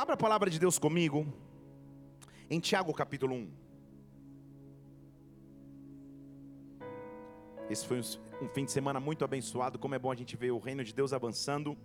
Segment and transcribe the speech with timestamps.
[0.00, 1.26] Abra a palavra de Deus comigo
[2.48, 3.50] em Tiago capítulo 1.
[7.68, 7.98] Esse foi
[8.40, 9.76] um fim de semana muito abençoado.
[9.76, 11.76] Como é bom a gente ver o reino de Deus avançando.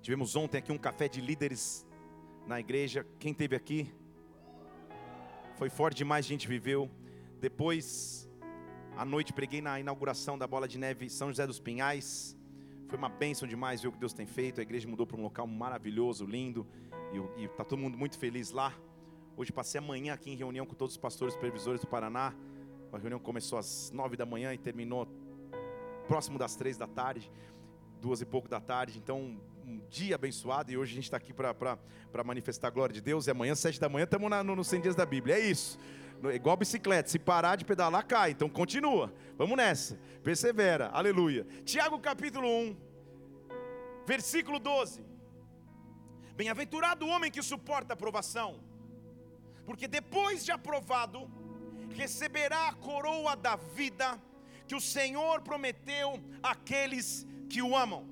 [0.00, 1.86] Tivemos ontem aqui um café de líderes
[2.46, 3.06] na igreja.
[3.18, 3.92] Quem teve aqui?
[5.58, 6.90] Foi forte demais, a gente viveu.
[7.42, 8.26] Depois,
[8.96, 12.34] à noite, preguei na inauguração da Bola de Neve São José dos Pinhais.
[12.92, 14.60] Foi uma bênção demais ver o que Deus tem feito.
[14.60, 16.66] A igreja mudou para um local maravilhoso, lindo.
[17.38, 18.70] E está todo mundo muito feliz lá.
[19.34, 22.34] Hoje passei a manhã aqui em reunião com todos os pastores supervisores do Paraná.
[22.92, 25.08] A reunião começou às nove da manhã e terminou
[26.06, 27.32] próximo das três da tarde,
[27.98, 28.98] duas e pouco da tarde.
[28.98, 31.78] Então, um dia abençoado e hoje a gente está aqui para
[32.22, 33.26] manifestar a glória de Deus.
[33.26, 35.36] E amanhã, sete da manhã, estamos no, no 100 dias da Bíblia.
[35.36, 35.78] É isso.
[36.30, 38.30] Igual bicicleta, se parar de pedalar, cai.
[38.30, 39.12] Então continua.
[39.36, 39.98] Vamos nessa.
[40.22, 40.88] Persevera.
[40.92, 41.44] Aleluia.
[41.64, 42.76] Tiago capítulo 1,
[44.06, 45.04] versículo 12.
[46.34, 48.60] Bem-aventurado o homem que suporta a provação,
[49.64, 51.30] porque depois de aprovado,
[51.94, 54.20] receberá a coroa da vida
[54.66, 58.06] que o Senhor prometeu àqueles que o amam.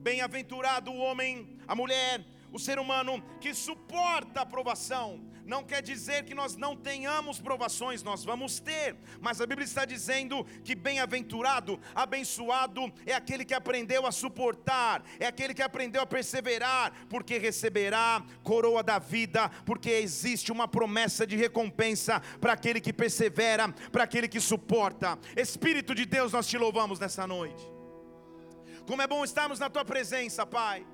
[0.00, 6.24] Bem-aventurado o homem, a mulher, o ser humano que suporta a provação, não quer dizer
[6.24, 11.78] que nós não tenhamos provações, nós vamos ter, mas a Bíblia está dizendo que bem-aventurado,
[11.94, 18.24] abençoado é aquele que aprendeu a suportar, é aquele que aprendeu a perseverar, porque receberá
[18.42, 24.28] coroa da vida, porque existe uma promessa de recompensa para aquele que persevera, para aquele
[24.28, 25.18] que suporta.
[25.36, 27.74] Espírito de Deus, nós te louvamos nessa noite.
[28.86, 30.86] Como é bom estarmos na tua presença, Pai.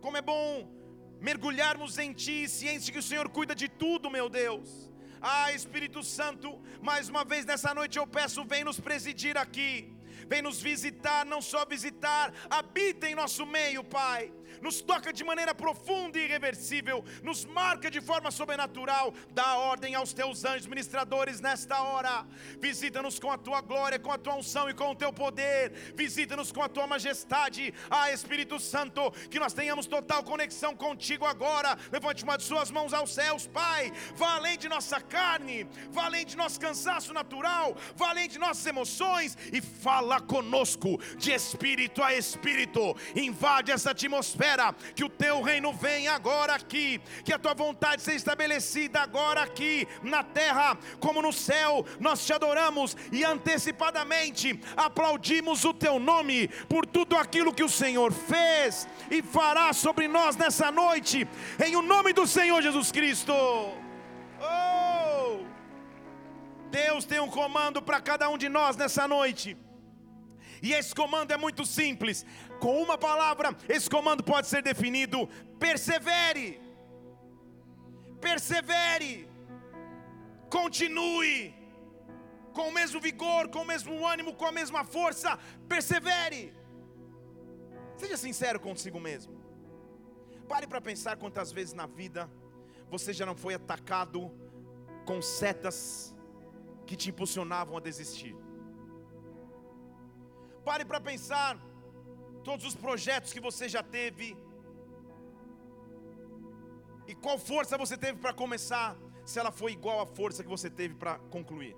[0.00, 0.81] Como é bom
[1.28, 4.90] mergulharmos em Ti, ciente que o Senhor cuida de tudo, meu Deus.
[5.20, 9.70] Ah, Espírito Santo, mais uma vez nessa noite eu peço, vem nos presidir aqui,
[10.26, 15.54] vem nos visitar, não só visitar, habita em nosso meio, Pai nos toca de maneira
[15.54, 19.14] profunda e irreversível, nos marca de forma sobrenatural.
[19.30, 22.26] Dá ordem aos teus anjos ministradores nesta hora.
[22.60, 25.72] Visita-nos com a tua glória, com a tua unção e com o teu poder.
[25.94, 27.72] Visita-nos com a tua majestade.
[27.90, 31.78] Ah, Espírito Santo, que nós tenhamos total conexão contigo agora.
[31.90, 33.92] Levante uma de suas mãos aos céus, Pai.
[34.14, 38.66] Vá além de nossa carne, vá além de nosso cansaço natural, vá além de nossas
[38.66, 42.96] emoções e fala conosco de espírito a espírito.
[43.14, 44.41] Invade essa atmosfera
[44.94, 49.86] que o teu reino venha agora aqui, que a tua vontade seja estabelecida agora aqui
[50.02, 51.84] na terra, como no céu.
[52.00, 58.12] Nós te adoramos e antecipadamente aplaudimos o teu nome por tudo aquilo que o Senhor
[58.12, 61.26] fez e fará sobre nós nessa noite,
[61.64, 63.32] em o nome do Senhor Jesus Cristo.
[63.32, 64.92] Oh!
[66.70, 69.56] Deus tem um comando para cada um de nós nessa noite.
[70.62, 72.24] E esse comando é muito simples.
[72.62, 75.18] Com uma palavra, esse comando pode ser definido:
[75.58, 76.48] persevere.
[78.26, 79.28] Persevere.
[80.48, 81.36] Continue.
[82.56, 85.30] Com o mesmo vigor, com o mesmo ânimo, com a mesma força,
[85.68, 86.42] persevere.
[87.96, 89.34] Seja sincero consigo mesmo.
[90.52, 92.30] Pare para pensar quantas vezes na vida
[92.94, 94.30] você já não foi atacado
[95.04, 96.14] com setas
[96.86, 98.36] que te impulsionavam a desistir.
[100.64, 101.58] Pare para pensar
[102.42, 104.36] todos os projetos que você já teve.
[107.06, 110.70] E qual força você teve para começar, se ela foi igual à força que você
[110.70, 111.76] teve para concluir.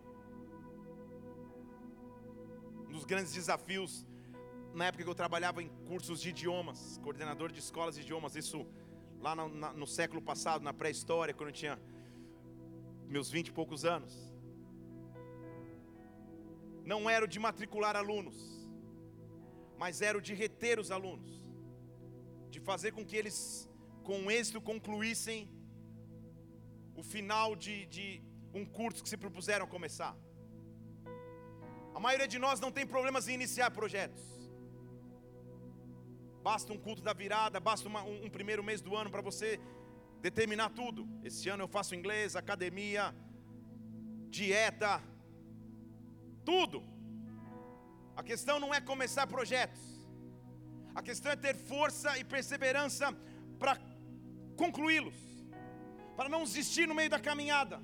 [2.89, 4.07] Um dos grandes desafios,
[4.73, 8.67] na época que eu trabalhava em cursos de idiomas, coordenador de escolas de idiomas, isso
[9.21, 11.81] lá no, no século passado, na pré-história, quando eu tinha
[13.09, 14.33] meus vinte e poucos anos.
[16.85, 18.54] Não era o de matricular alunos
[19.85, 21.33] mas era o de reter os alunos,
[22.53, 23.37] de fazer com que eles,
[24.09, 25.41] com êxito, concluíssem
[27.01, 28.07] o final de, de
[28.59, 30.17] um curso que se propuseram a começar.
[31.95, 34.25] A maioria de nós não tem problemas em iniciar projetos.
[36.43, 39.61] Basta um culto da virada, basta uma, um, um primeiro mês do ano para você
[40.23, 41.07] determinar tudo.
[41.23, 43.15] Esse ano eu faço inglês, academia,
[44.31, 45.03] dieta,
[46.43, 46.94] tudo.
[48.17, 49.83] A questão não é começar projetos.
[50.95, 53.07] A questão é ter força e perseverança
[53.59, 53.77] para
[54.57, 55.19] concluí-los,
[56.17, 57.81] para não desistir no meio da caminhada.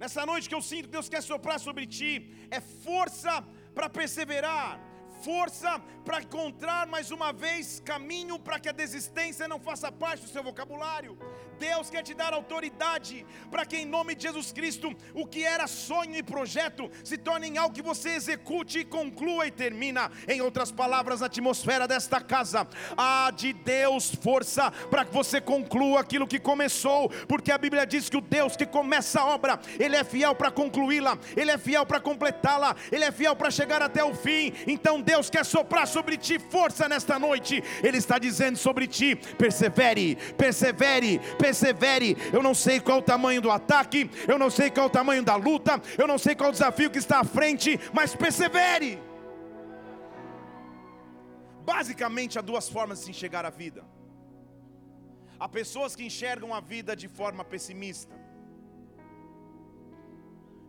[0.00, 2.12] Nessa noite que eu sinto que Deus quer soprar sobre ti,
[2.50, 3.34] é força
[3.72, 4.80] para perseverar,
[5.22, 10.28] força para encontrar mais uma vez caminho para que a desistência não faça parte do
[10.28, 11.16] seu vocabulário.
[11.58, 15.68] Deus quer te dar autoridade para que, em nome de Jesus Cristo, o que era
[15.68, 20.10] sonho e projeto se torne em algo que você execute conclua e termina.
[20.26, 22.66] Em outras palavras, a atmosfera desta casa,
[22.96, 28.08] há de Deus força para que você conclua aquilo que começou, porque a Bíblia diz
[28.08, 31.86] que o Deus que começa a obra, Ele é fiel para concluí-la, Ele é fiel
[31.86, 34.52] para completá-la, Ele é fiel para chegar até o fim.
[34.66, 40.16] Então Deus quer soprar sobre ti força nesta noite, Ele está dizendo sobre ti: persevere,
[40.36, 42.16] persevere persevere.
[42.32, 45.36] Eu não sei qual o tamanho do ataque, eu não sei qual o tamanho da
[45.36, 49.00] luta, eu não sei qual o desafio que está à frente, mas persevere.
[51.64, 53.84] Basicamente, há duas formas de se enxergar a vida.
[55.38, 58.14] Há pessoas que enxergam a vida de forma pessimista,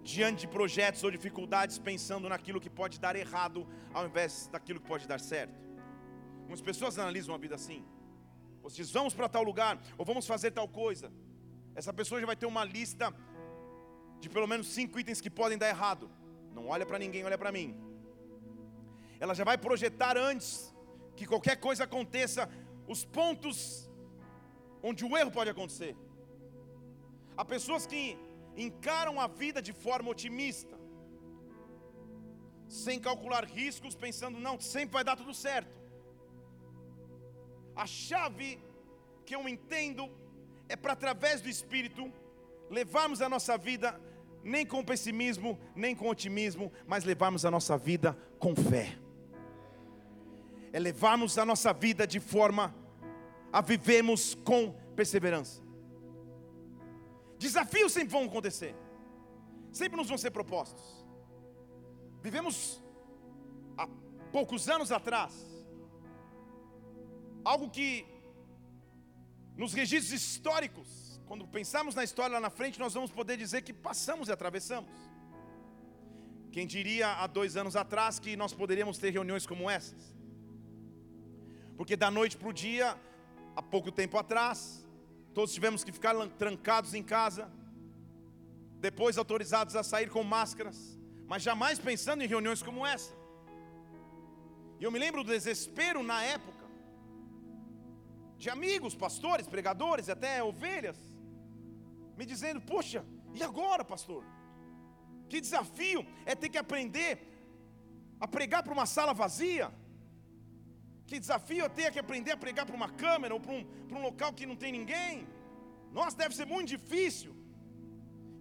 [0.03, 4.87] diante de projetos ou dificuldades, pensando naquilo que pode dar errado, ao invés daquilo que
[4.87, 5.57] pode dar certo.
[6.39, 7.85] Algumas pessoas analisam a vida assim.
[8.61, 11.11] Você diz, vamos para tal lugar, ou vamos fazer tal coisa.
[11.75, 13.13] Essa pessoa já vai ter uma lista
[14.19, 16.09] de pelo menos cinco itens que podem dar errado.
[16.53, 17.75] Não olha para ninguém, olha para mim.
[19.19, 20.73] Ela já vai projetar antes
[21.15, 22.49] que qualquer coisa aconteça,
[22.87, 23.89] os pontos
[24.81, 25.95] onde o erro pode acontecer.
[27.37, 28.17] Há pessoas que
[28.55, 30.77] encaram a vida de forma otimista,
[32.67, 35.77] sem calcular riscos, pensando, não, sempre vai dar tudo certo.
[37.75, 38.59] A chave
[39.25, 40.09] que eu entendo
[40.69, 42.11] é para através do Espírito
[42.69, 43.99] levarmos a nossa vida
[44.43, 48.97] nem com pessimismo, nem com otimismo, mas levarmos a nossa vida com fé.
[50.71, 52.75] É levarmos a nossa vida de forma
[53.51, 55.62] a vivermos com perseverança.
[57.45, 58.73] Desafios sempre vão acontecer,
[59.79, 60.83] sempre nos vão ser propostos.
[62.25, 62.57] Vivemos
[63.77, 63.85] há
[64.31, 65.33] poucos anos atrás,
[67.43, 67.89] algo que
[69.61, 70.87] nos registros históricos,
[71.27, 74.95] quando pensamos na história lá na frente, nós vamos poder dizer que passamos e atravessamos.
[76.53, 80.03] Quem diria há dois anos atrás que nós poderíamos ter reuniões como essas?
[81.77, 82.87] Porque da noite para o dia,
[83.53, 84.87] há pouco tempo atrás,
[85.33, 87.51] todos tivemos que ficar trancados em casa,
[88.79, 90.77] depois autorizados a sair com máscaras,
[91.27, 93.13] mas jamais pensando em reuniões como essa.
[94.79, 96.63] E eu me lembro do desespero na época,
[98.37, 100.97] de amigos, pastores, pregadores, até ovelhas,
[102.17, 104.23] me dizendo: Poxa, e agora, pastor?
[105.29, 107.13] Que desafio é ter que aprender
[108.19, 109.71] a pregar para uma sala vazia.
[111.07, 113.97] Que desafio é ter que aprender a pregar para uma câmera ou para um, para
[113.97, 115.27] um local que não tem ninguém.
[115.91, 117.35] Nossa, deve ser muito difícil.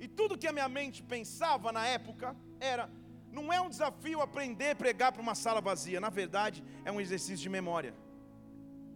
[0.00, 2.91] E tudo que a minha mente pensava na época era:
[3.31, 7.00] não é um desafio aprender a pregar para uma sala vazia, na verdade, é um
[7.00, 7.94] exercício de memória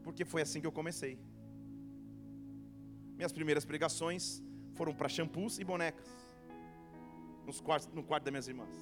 [0.07, 1.19] porque foi assim que eu comecei.
[3.17, 4.41] Minhas primeiras pregações
[4.77, 6.09] foram para shampoos e bonecas,
[7.45, 8.73] nos quartos, no quarto das minhas irmãs.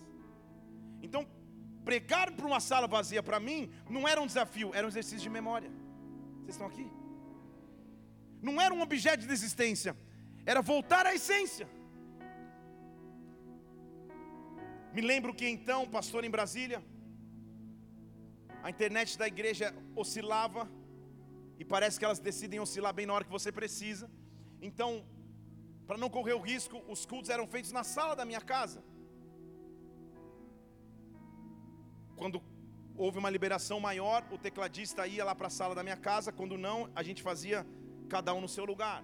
[1.03, 1.27] Então,
[1.85, 5.31] pregar para uma sala vazia para mim não era um desafio, era um exercício de
[5.39, 5.71] memória.
[6.39, 6.87] Vocês estão aqui?
[8.49, 9.97] Não era um objeto de desistência,
[10.45, 11.67] era voltar à essência.
[14.95, 16.81] Me lembro que então, pastor em Brasília,
[18.63, 20.63] a internet da igreja oscilava
[21.59, 24.11] e parece que elas decidem oscilar bem na hora que você precisa.
[24.61, 24.91] Então,
[25.87, 28.83] para não correr o risco, os cultos eram feitos na sala da minha casa.
[32.16, 32.43] Quando
[32.96, 36.56] houve uma liberação maior, o tecladista ia lá para a sala da minha casa, quando
[36.56, 37.66] não, a gente fazia
[38.08, 39.02] cada um no seu lugar.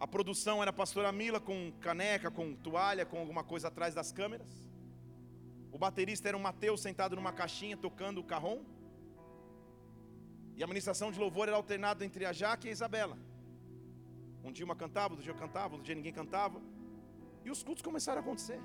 [0.00, 4.12] A produção era a pastora Mila com caneca, com toalha, com alguma coisa atrás das
[4.12, 4.48] câmeras.
[5.72, 8.60] O baterista era o Mateus sentado numa caixinha tocando o carrom.
[10.56, 13.18] E a ministração de louvor era alternada entre a Jaque e a Isabela.
[14.44, 16.60] Um dia uma cantava, outro dia eu cantava, outro dia ninguém cantava.
[17.44, 18.60] E os cultos começaram a acontecer.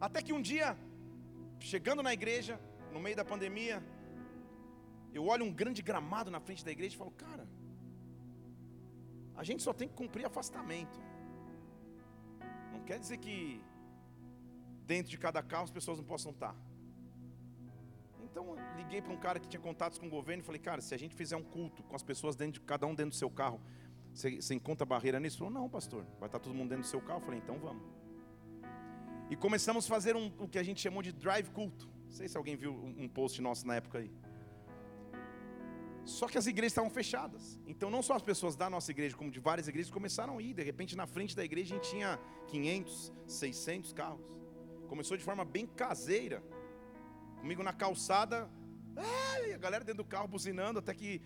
[0.00, 0.76] Até que um dia,
[1.58, 2.60] chegando na igreja,
[2.92, 3.82] no meio da pandemia,
[5.12, 7.46] eu olho um grande gramado na frente da igreja e falo, cara,
[9.36, 10.98] a gente só tem que cumprir afastamento.
[12.72, 13.62] Não quer dizer que
[14.86, 16.54] dentro de cada carro as pessoas não possam estar.
[18.22, 20.94] Então liguei para um cara que tinha contatos com o governo e falei, cara, se
[20.94, 23.30] a gente fizer um culto com as pessoas dentro de cada um dentro do seu
[23.30, 23.60] carro,
[24.12, 25.36] você, você encontra barreira nisso?
[25.36, 27.20] Ele falou, não, pastor, vai estar todo mundo dentro do seu carro.
[27.20, 27.82] Eu falei, então vamos.
[29.34, 31.88] E começamos a fazer um, o que a gente chamou de drive culto.
[32.04, 34.08] Não sei se alguém viu um post nosso na época aí.
[36.04, 37.58] Só que as igrejas estavam fechadas.
[37.66, 40.54] Então não só as pessoas da nossa igreja, como de várias igrejas começaram a ir.
[40.54, 44.24] De repente na frente da igreja a gente tinha 500, 600 carros.
[44.86, 46.40] Começou de forma bem caseira.
[47.40, 48.48] Comigo na calçada,
[48.96, 51.20] a galera dentro do carro buzinando, até que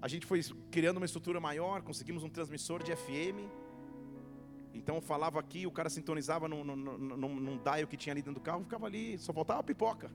[0.00, 3.61] a gente foi criando uma estrutura maior, conseguimos um transmissor de FM.
[4.74, 8.22] Então eu falava aqui, o cara sintonizava num, num, num, num dial que tinha ali
[8.22, 10.10] dentro do carro, ficava ali, só faltava pipoca.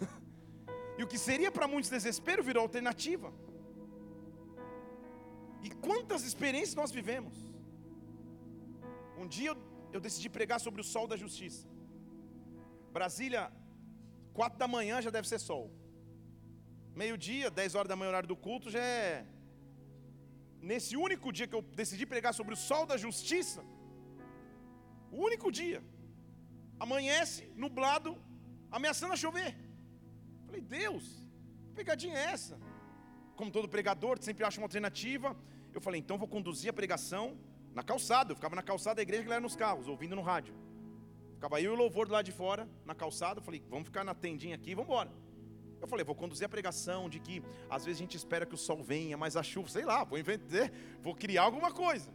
[0.98, 3.32] e o que seria para muitos desespero virou alternativa.
[5.62, 7.36] E quantas experiências nós vivemos?
[9.18, 9.56] Um dia eu,
[9.92, 11.66] eu decidi pregar sobre o sol da justiça.
[12.92, 13.50] Brasília,
[14.32, 15.70] quatro da manhã já deve ser sol.
[16.94, 19.26] Meio-dia, 10 horas da manhã, horário do culto, já é.
[20.70, 23.60] Nesse único dia que eu decidi pregar sobre o sol da justiça,
[25.14, 25.80] o único dia,
[26.84, 28.10] amanhece, nublado,
[28.76, 29.50] ameaçando a chover.
[30.46, 31.04] Falei, Deus,
[31.66, 32.58] que pegadinha é essa?
[33.36, 35.36] Como todo pregador, sempre acha uma alternativa.
[35.76, 37.24] Eu falei, então vou conduzir a pregação
[37.78, 38.32] na calçada.
[38.32, 40.54] Eu ficava na calçada da igreja, que era nos carros, ouvindo no rádio.
[41.34, 43.40] Ficava eu e o louvor do lado de fora, na calçada.
[43.40, 45.12] Eu falei, vamos ficar na tendinha aqui, vamos embora.
[45.84, 48.56] Eu falei, vou conduzir a pregação de que às vezes a gente espera que o
[48.56, 50.70] sol venha, mas a chuva, sei lá, vou inventar,
[51.02, 52.10] vou criar alguma coisa.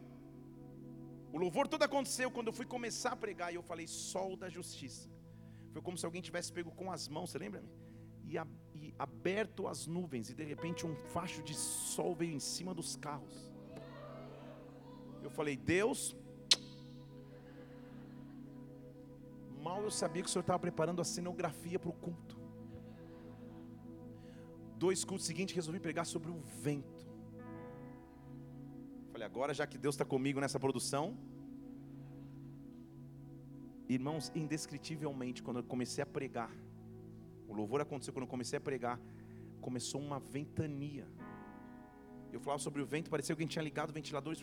[1.31, 4.49] O louvor todo aconteceu quando eu fui começar a pregar e eu falei, sol da
[4.49, 5.07] justiça.
[5.71, 7.63] Foi como se alguém tivesse pego com as mãos, você lembra?
[8.25, 12.39] E, a, e aberto as nuvens, e de repente um facho de sol veio em
[12.39, 13.51] cima dos carros.
[15.21, 16.15] Eu falei, Deus,
[19.61, 22.38] mal eu sabia que o Senhor estava preparando a cenografia para o culto
[24.83, 27.05] dois cultos seguintes, resolvi pregar sobre o vento.
[29.11, 31.17] Falei, agora já que Deus está comigo nessa produção,
[33.97, 36.51] irmãos, indescritivelmente, quando eu comecei a pregar,
[37.47, 38.97] o louvor aconteceu quando eu comecei a pregar,
[39.59, 41.05] começou uma ventania.
[42.31, 44.39] Eu falava sobre o vento, parecia que alguém tinha ligado ventiladores.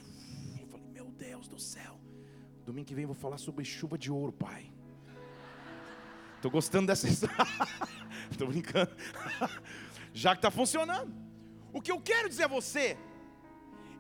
[0.60, 1.98] Eu falei, meu Deus do céu.
[2.66, 4.70] Domingo que vem eu vou falar sobre chuva de ouro, pai.
[6.34, 7.36] Estou gostando dessa história.
[8.30, 8.90] Estou brincando
[10.22, 11.14] já que está funcionando.
[11.74, 12.96] O que eu quero dizer a você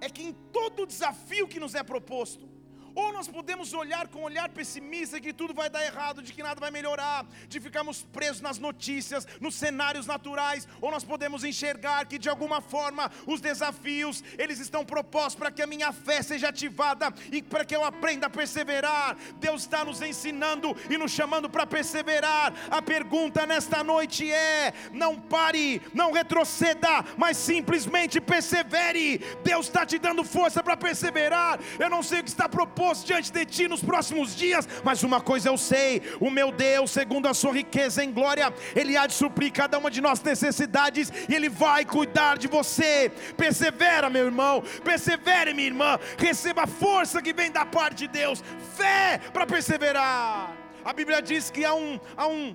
[0.00, 2.48] é que em todo desafio que nos é proposto,
[2.96, 6.42] ou nós podemos olhar com um olhar pessimista que tudo vai dar errado, de que
[6.42, 12.06] nada vai melhorar, de ficarmos presos nas notícias, nos cenários naturais, ou nós podemos enxergar
[12.06, 16.48] que de alguma forma os desafios, eles estão propostos para que a minha fé seja
[16.48, 19.14] ativada e para que eu aprenda a perseverar.
[19.38, 22.54] Deus está nos ensinando e nos chamando para perseverar.
[22.70, 29.18] A pergunta nesta noite é: não pare, não retroceda, mas simplesmente persevere.
[29.44, 31.60] Deus está te dando força para perseverar.
[31.78, 35.20] Eu não sei o que está proposto diante de ti nos próximos dias, mas uma
[35.20, 39.14] coisa eu sei: o meu Deus, segundo a sua riqueza em glória, Ele há de
[39.14, 43.10] suprir cada uma de nossas necessidades e Ele vai cuidar de você.
[43.36, 48.42] Persevera, meu irmão, persevere, minha irmã, receba a força que vem da parte de Deus,
[48.76, 50.56] fé para perseverar.
[50.84, 52.54] A Bíblia diz que há um, há um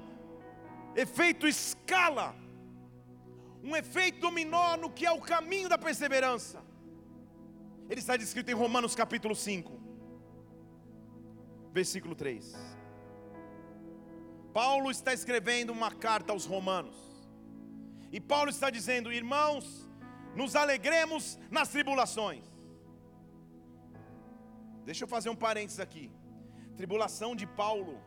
[0.95, 2.35] efeito escala,
[3.63, 6.63] um efeito dominó no que é o caminho da perseverança.
[7.89, 9.80] Ele está descrito em Romanos capítulo 5
[11.71, 12.55] versículo 3.
[14.53, 16.97] Paulo está escrevendo uma carta aos Romanos,
[18.11, 19.89] e Paulo está dizendo: irmãos,
[20.35, 22.45] nos alegremos nas tribulações.
[24.83, 26.11] Deixa eu fazer um parênteses aqui.
[26.75, 28.01] Tribulação de Paulo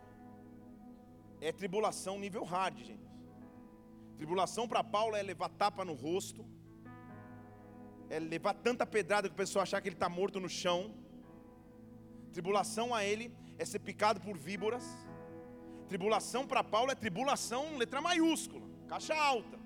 [1.40, 3.08] é tribulação nível hard, gente.
[4.16, 6.44] Tribulação para Paulo é levar tapa no rosto,
[8.08, 10.94] é levar tanta pedrada que o pessoal achar que ele está morto no chão.
[12.32, 14.84] Tribulação a ele é ser picado por víboras.
[15.88, 19.58] Tribulação para Paulo é tribulação, letra maiúscula, caixa alta.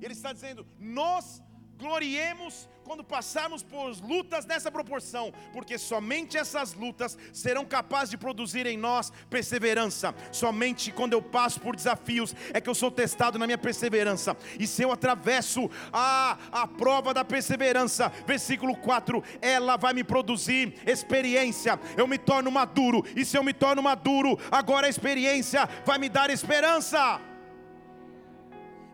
[0.00, 1.42] Ele está dizendo: nós
[1.80, 8.66] gloriemos quando passarmos por lutas nessa proporção, porque somente essas lutas serão capazes de produzir
[8.66, 10.12] em nós perseverança.
[10.32, 14.36] Somente quando eu passo por desafios é que eu sou testado na minha perseverança.
[14.58, 20.74] E se eu atravesso a, a prova da perseverança, versículo 4, ela vai me produzir
[20.84, 21.78] experiência.
[21.96, 26.08] Eu me torno maduro, e se eu me torno maduro, agora a experiência vai me
[26.08, 27.20] dar esperança.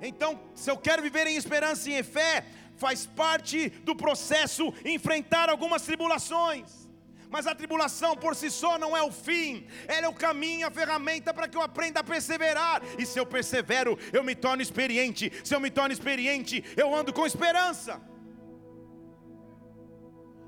[0.01, 2.45] Então, se eu quero viver em esperança e em fé,
[2.77, 6.87] faz parte do processo enfrentar algumas tribulações.
[7.29, 10.71] Mas a tribulação por si só não é o fim, ela é o caminho, a
[10.71, 12.81] ferramenta para que eu aprenda a perseverar.
[12.99, 15.33] E se eu persevero, eu me torno experiente.
[15.45, 18.01] Se eu me torno experiente, eu ando com esperança.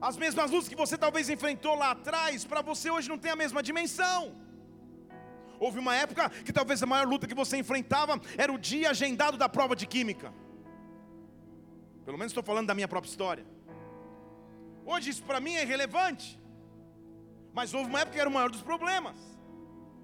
[0.01, 3.37] As mesmas lutas que você talvez enfrentou lá atrás, para você hoje não tem a
[3.37, 4.37] mesma dimensão.
[5.59, 9.37] Houve uma época que talvez a maior luta que você enfrentava era o dia agendado
[9.37, 10.33] da prova de química.
[12.09, 13.45] Pelo menos estou falando da minha própria história.
[14.91, 16.41] Hoje isso para mim é irrelevante.
[17.53, 19.19] Mas houve uma época que era o maior dos problemas.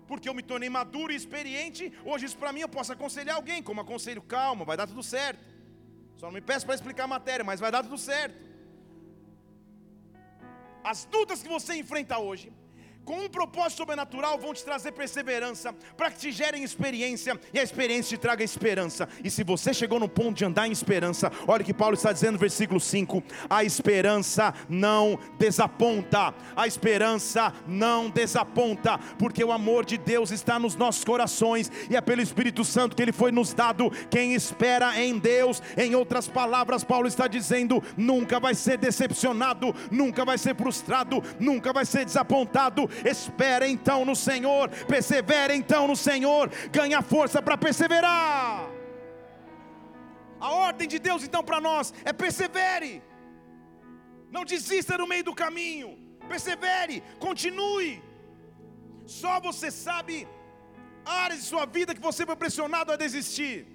[0.08, 3.62] porque eu me tornei maduro e experiente, hoje isso para mim eu posso aconselhar alguém,
[3.68, 5.42] como aconselho, calma, vai dar tudo certo.
[6.20, 8.38] Só não me peço para explicar a matéria, mas vai dar tudo certo.
[10.92, 12.52] As dúvidas que você enfrenta hoje,
[13.04, 17.62] com um propósito sobrenatural, vão te trazer perseverança, para que te gerem experiência, e a
[17.62, 19.08] experiência te traga esperança.
[19.23, 22.12] E se você chegou no ponto de andar em esperança, olha o que Paulo está
[22.12, 29.84] dizendo no versículo 5: a esperança não desaponta, a esperança não desaponta, porque o amor
[29.84, 33.52] de Deus está nos nossos corações, e é pelo Espírito Santo que ele foi nos
[33.52, 33.90] dado.
[34.11, 40.25] Quem espera em Deus, em outras palavras, Paulo está dizendo, nunca vai ser decepcionado, nunca
[40.25, 46.51] vai ser frustrado, nunca vai ser desapontado espera então no Senhor, persevera então no Senhor,
[46.71, 48.71] ganha força para perseverar.
[50.41, 53.03] A ordem de Deus então para nós é persevere,
[54.31, 55.99] não desista no meio do caminho,
[56.29, 58.03] persevere, continue.
[59.07, 60.27] Só você sabe
[61.05, 63.74] áreas de sua vida que você foi pressionado a desistir.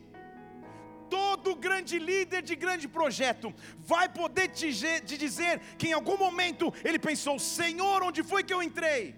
[1.09, 4.69] Todo grande líder de grande projeto vai poder te,
[5.17, 9.15] dizer que em algum momento ele pensou: Senhor, onde foi que eu entrei?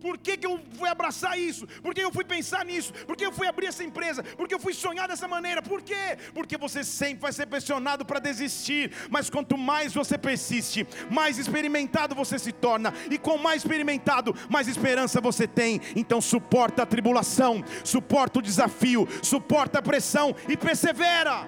[0.00, 1.66] Por que, que eu fui abraçar isso?
[1.82, 2.92] Por que eu fui pensar nisso?
[3.06, 4.22] Por que eu fui abrir essa empresa?
[4.22, 5.60] Por que eu fui sonhar dessa maneira?
[5.60, 6.16] Por quê?
[6.32, 8.92] Porque você sempre vai ser pressionado para desistir.
[9.10, 12.94] Mas quanto mais você persiste, mais experimentado você se torna.
[13.10, 15.80] E com mais experimentado, mais esperança você tem.
[15.94, 21.46] Então suporta a tribulação, suporta o desafio, suporta a pressão e persevera.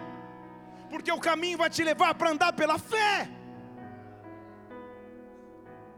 [0.91, 3.31] Porque o caminho vai te levar para andar pela fé.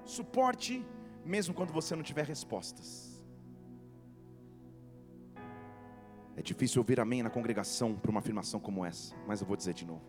[0.04, 0.84] Suporte
[1.25, 3.23] mesmo quando você não tiver respostas.
[6.37, 9.73] É difícil ouvir amém na congregação para uma afirmação como essa, mas eu vou dizer
[9.73, 10.04] de novo.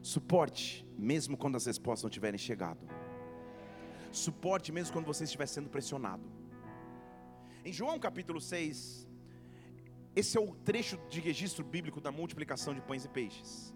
[0.00, 2.80] Suporte, mesmo quando as respostas não tiverem chegado.
[4.10, 6.22] Suporte, mesmo quando você estiver sendo pressionado.
[7.64, 9.08] Em João capítulo 6,
[10.14, 13.74] esse é o trecho de registro bíblico da multiplicação de pães e peixes.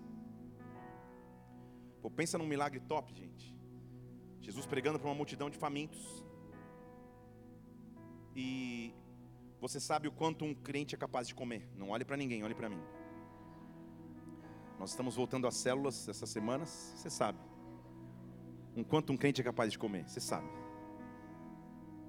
[2.02, 3.56] Pô, pensa num milagre top, gente.
[4.40, 6.25] Jesus pregando para uma multidão de famintos.
[8.36, 8.94] E
[9.58, 11.66] você sabe o quanto um crente é capaz de comer.
[11.74, 12.80] Não olhe para ninguém, olhe para mim.
[14.78, 17.38] Nós estamos voltando às células essas semanas, você sabe.
[18.76, 20.46] Um quanto um crente é capaz de comer, você sabe.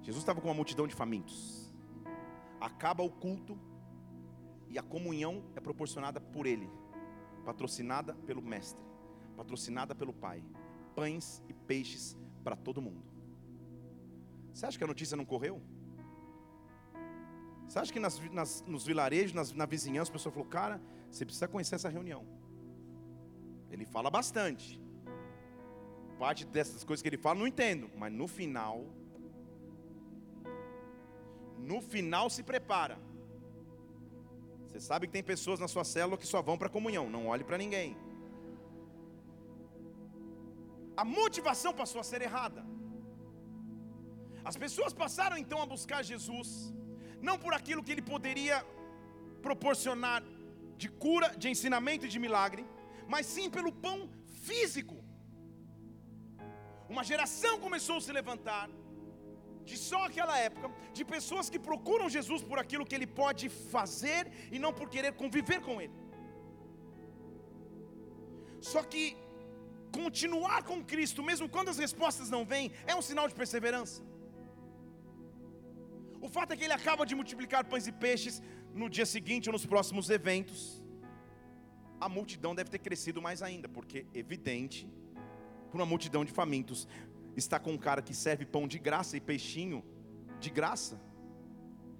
[0.02, 1.72] Jesus estava com uma multidão de famintos.
[2.60, 3.58] Acaba o culto
[4.68, 6.70] e a comunhão é proporcionada por ele,
[7.42, 8.84] patrocinada pelo mestre,
[9.34, 10.44] patrocinada pelo pai.
[10.94, 13.02] Pães e peixes para todo mundo.
[14.52, 15.62] Você acha que a notícia não correu?
[17.68, 21.24] Você acha que nas, nas, nos vilarejos, nas, na vizinhança, a pessoa falou, cara, você
[21.24, 22.26] precisa conhecer essa reunião.
[23.70, 24.80] Ele fala bastante.
[26.18, 27.90] Parte dessas coisas que ele fala, não entendo.
[27.94, 28.86] Mas no final,
[31.58, 32.98] no final se prepara.
[34.66, 37.26] Você sabe que tem pessoas na sua célula que só vão para a comunhão, não
[37.26, 37.96] olhe para ninguém.
[40.96, 42.64] A motivação passou a ser errada.
[44.42, 46.72] As pessoas passaram então a buscar Jesus
[47.20, 48.64] não por aquilo que ele poderia
[49.42, 50.22] proporcionar
[50.76, 52.64] de cura, de ensinamento e de milagre,
[53.06, 54.10] mas sim pelo pão
[54.48, 54.96] físico.
[56.88, 58.68] Uma geração começou a se levantar,
[59.64, 64.22] de só aquela época, de pessoas que procuram Jesus por aquilo que ele pode fazer
[64.50, 65.96] e não por querer conviver com ele.
[68.60, 69.16] Só que
[70.00, 74.02] continuar com Cristo, mesmo quando as respostas não vêm, é um sinal de perseverança.
[76.20, 78.42] O fato é que ele acaba de multiplicar pães e peixes
[78.74, 80.82] no dia seguinte ou nos próximos eventos.
[82.00, 84.88] A multidão deve ter crescido mais ainda, porque evidente,
[85.70, 86.88] por uma multidão de famintos,
[87.36, 89.84] está com um cara que serve pão de graça e peixinho
[90.40, 91.00] de graça.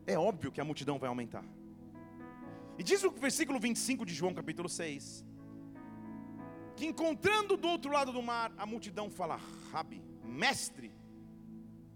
[0.07, 1.45] É óbvio que a multidão vai aumentar.
[2.79, 5.25] E diz o versículo 25 de João capítulo 6,
[6.77, 9.39] que encontrando do outro lado do mar, a multidão fala:
[9.73, 10.93] Rabi, mestre,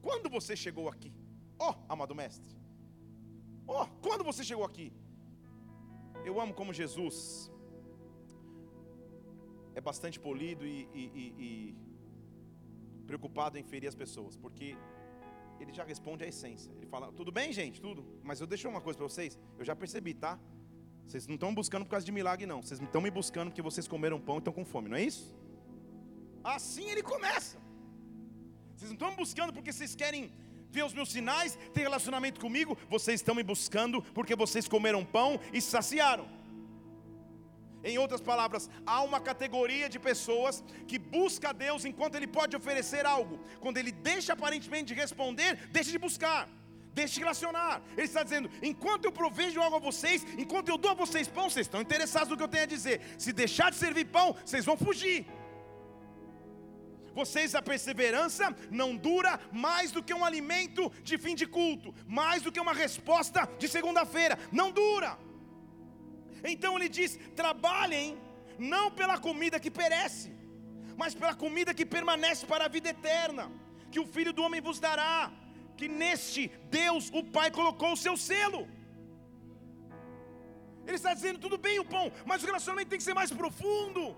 [0.00, 1.12] quando você chegou aqui?
[1.64, 2.52] Ó, oh, amado mestre.
[3.66, 4.92] Ó, oh, quando você chegou aqui?
[6.28, 7.16] Eu amo como Jesus
[9.78, 11.52] é bastante polido e, e, e, e
[13.10, 14.76] preocupado em ferir as pessoas, porque
[15.60, 16.72] ele já responde a essência.
[16.78, 19.38] Ele fala: Tudo bem, gente, tudo, mas eu deixo uma coisa para vocês.
[19.56, 20.32] Eu já percebi, tá?
[21.06, 22.60] Vocês não estão buscando por causa de milagre, não.
[22.62, 25.24] Vocês estão me buscando porque vocês comeram pão e estão com fome, não é isso?
[26.42, 27.56] Assim ele começa.
[28.74, 30.32] Vocês não estão me buscando porque vocês querem
[30.72, 35.38] vê os meus sinais, tem relacionamento comigo, vocês estão me buscando porque vocês comeram pão
[35.52, 36.26] e se saciaram.
[37.84, 42.56] Em outras palavras, há uma categoria de pessoas que busca a Deus enquanto Ele pode
[42.56, 43.40] oferecer algo.
[43.60, 46.48] Quando Ele deixa aparentemente de responder, deixa de buscar.
[46.94, 47.82] Deixe de relacionar.
[47.96, 51.50] Ele está dizendo: enquanto eu provejo algo a vocês, enquanto eu dou a vocês pão,
[51.50, 53.00] vocês estão interessados no que eu tenho a dizer.
[53.18, 55.26] Se deixar de servir pão, vocês vão fugir.
[57.14, 62.42] Vocês, a perseverança não dura mais do que um alimento de fim de culto, mais
[62.42, 64.38] do que uma resposta de segunda-feira.
[64.50, 65.18] Não dura.
[66.44, 68.18] Então ele diz: trabalhem
[68.58, 70.32] não pela comida que perece,
[70.96, 73.50] mas pela comida que permanece para a vida eterna,
[73.90, 75.30] que o Filho do Homem vos dará,
[75.76, 78.68] que neste Deus, o Pai, colocou o seu selo.
[80.86, 84.16] Ele está dizendo: tudo bem o pão, mas o relacionamento tem que ser mais profundo,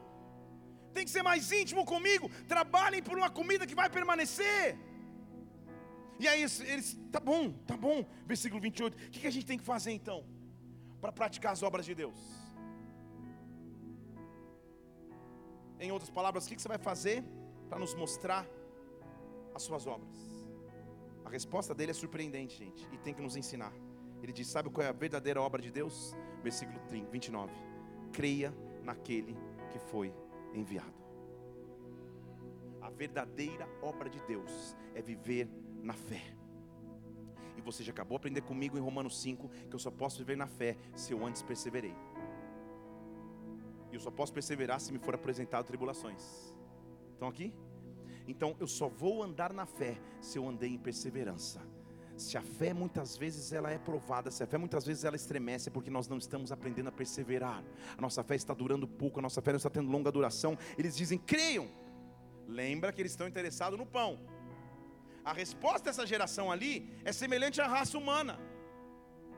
[0.96, 2.30] tem que ser mais íntimo comigo.
[2.54, 4.78] Trabalhem por uma comida que vai permanecer.
[6.18, 8.96] E aí eles, tá bom, tá bom, versículo 28.
[8.96, 10.24] O que a gente tem que fazer então?
[11.00, 12.18] Para praticar as obras de Deus.
[15.80, 17.24] Em outras palavras, o que você vai fazer
[17.68, 18.46] para nos mostrar
[19.54, 20.16] as suas obras?
[21.24, 23.72] A resposta dele é surpreendente, gente, e tem que nos ensinar.
[24.22, 26.16] Ele diz: Sabe qual é a verdadeira obra de Deus?
[26.42, 26.80] Versículo
[27.10, 27.52] 29.
[28.12, 29.36] Creia naquele
[29.70, 30.14] que foi
[30.54, 31.04] enviado.
[32.80, 35.48] A verdadeira obra de Deus é viver
[35.82, 36.22] na fé.
[37.56, 40.36] E você já acabou de aprender comigo em Romanos 5 que eu só posso viver
[40.36, 41.94] na fé se eu antes perseverei.
[43.90, 46.54] E eu só posso perseverar se me for apresentado tribulações.
[47.12, 47.54] Estão aqui?
[48.26, 51.60] Então eu só vou andar na fé se eu andei em perseverança.
[52.16, 55.68] Se a fé muitas vezes ela é provada, se a fé muitas vezes ela estremece,
[55.68, 57.62] é porque nós não estamos aprendendo a perseverar.
[57.96, 60.56] A nossa fé está durando pouco, a nossa fé não está tendo longa duração.
[60.78, 61.68] Eles dizem, creiam.
[62.46, 64.20] Lembra que eles estão interessados no pão.
[65.24, 68.38] A resposta dessa geração ali é semelhante à raça humana.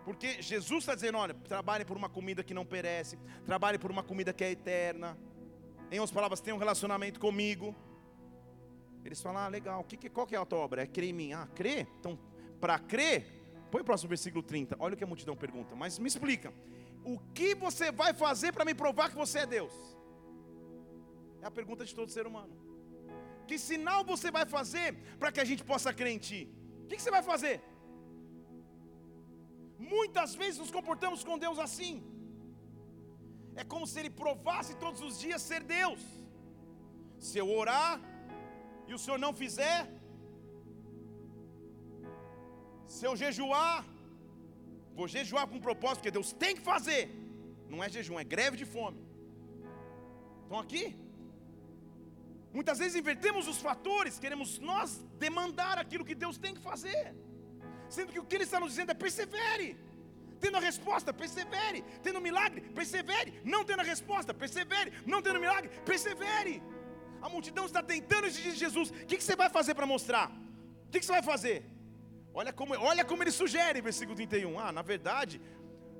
[0.04, 4.02] Porque Jesus está dizendo: olha, trabalhe por uma comida que não perece, trabalhe por uma
[4.02, 5.16] comida que é eterna.
[5.90, 7.74] Em outras palavras, tenha um relacionamento comigo.
[9.04, 10.82] Eles falam: ah, legal, que, que, qual que é a tua obra?
[10.82, 11.32] É crer em mim.
[11.32, 11.88] Ah, crer?
[11.98, 12.18] Então,
[12.60, 13.18] para crer,
[13.70, 14.76] põe o próximo versículo 30.
[14.78, 16.52] Olha o que a multidão pergunta, mas me explica:
[17.04, 19.74] o que você vai fazer para me provar que você é Deus?
[21.42, 22.54] É a pergunta de todo ser humano.
[23.48, 24.88] Que sinal você vai fazer
[25.20, 26.40] para que a gente possa crer em Ti?
[26.82, 27.56] O que, você vai fazer?
[29.78, 31.94] Muitas vezes nos comportamos com Deus assim.
[33.54, 36.00] É como se Ele provasse todos os dias ser Deus.
[37.26, 37.92] Se eu orar
[38.88, 39.78] e o Senhor não fizer,
[42.94, 43.84] se eu jejuar,
[44.98, 47.02] vou jejuar com um propósito, porque Deus tem que fazer.
[47.68, 49.00] Não é jejum, é greve de fome.
[50.44, 50.84] Estão aqui?
[52.58, 57.14] Muitas vezes invertemos os fatores, queremos nós demandar aquilo que Deus tem que fazer.
[57.88, 59.76] Sendo que o que ele está nos dizendo é persevere.
[60.40, 61.82] Tendo a resposta, persevere.
[62.02, 63.40] Tendo milagre, persevere.
[63.44, 64.92] Não tendo a resposta, persevere.
[65.06, 66.62] Não tendo milagre, persevere.
[67.20, 68.90] A multidão está tentando exigir de Jesus.
[68.90, 70.30] O que, você vai fazer para mostrar?
[70.86, 71.64] O que você vai fazer?
[72.40, 74.60] Olha como, olha como ele sugere, versículo 31.
[74.60, 75.40] Ah, na verdade,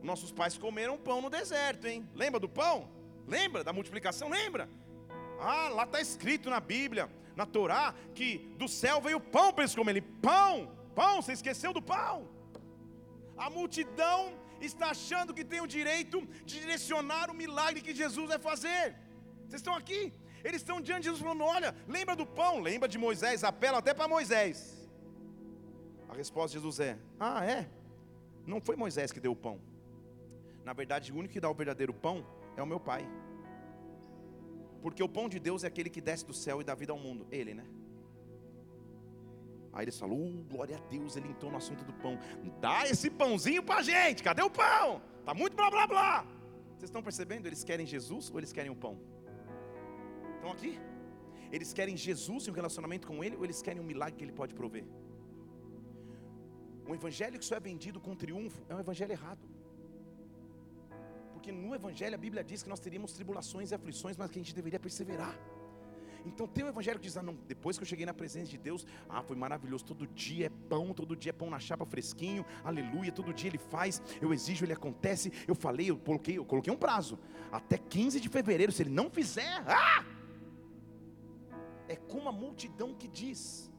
[0.03, 2.07] nossos pais comeram pão no deserto, hein?
[2.15, 2.91] Lembra do pão?
[3.27, 4.29] Lembra da multiplicação?
[4.29, 4.69] Lembra?
[5.41, 9.75] Ah, lá está escrito na Bíblia, na Torá, que do céu veio pão para eles
[9.75, 10.03] comerem.
[10.03, 10.71] Pão!
[10.95, 12.29] Pão, você esqueceu do pão.
[13.35, 18.39] A multidão está achando que tem o direito de direcionar o milagre que Jesus vai
[18.39, 18.95] fazer.
[19.47, 20.13] Vocês estão aqui?
[20.45, 23.95] Eles estão diante de Jesus falando: Olha, lembra do pão, lembra de Moisés, apela até
[23.95, 24.76] para Moisés.
[26.17, 27.69] Resposta de Jesus é: Ah, é?
[28.47, 29.61] Não foi Moisés que deu o pão.
[30.65, 32.27] Na verdade, o único que dá o verdadeiro pão
[32.57, 33.07] é o meu Pai.
[34.83, 36.99] Porque o pão de Deus é aquele que desce do céu e dá vida ao
[36.99, 37.27] mundo.
[37.31, 37.67] Ele, né?
[39.73, 42.19] Aí eles falam, oh, glória a Deus, ele entrou no assunto do pão.
[42.61, 45.03] Dá esse pãozinho para a gente, cadê o pão?
[45.21, 46.27] Está muito blá blá blá.
[46.77, 47.47] Vocês estão percebendo?
[47.47, 48.99] Eles querem Jesus ou eles querem o pão?
[50.37, 50.79] Estão aqui?
[51.53, 54.33] Eles querem Jesus e um relacionamento com Ele ou eles querem um milagre que Ele
[54.33, 54.85] pode prover?
[56.89, 59.45] Um evangelho que só é vendido com triunfo é um evangelho errado.
[61.33, 64.43] Porque no evangelho a Bíblia diz que nós teríamos tribulações e aflições, mas que a
[64.43, 65.37] gente deveria perseverar.
[66.25, 68.59] Então tem o evangelho que diz: ah, não, depois que eu cheguei na presença de
[68.59, 69.85] Deus, ah, foi maravilhoso.
[69.85, 73.13] Todo dia é pão, todo dia é pão na chapa fresquinho, aleluia.
[73.13, 75.33] Todo dia ele faz, eu exijo, ele acontece.
[75.47, 77.19] Eu falei, eu coloquei, eu coloquei um prazo,
[77.53, 78.73] até 15 de fevereiro.
[78.73, 80.05] Se ele não fizer, ah!
[81.89, 83.71] É como a multidão que diz,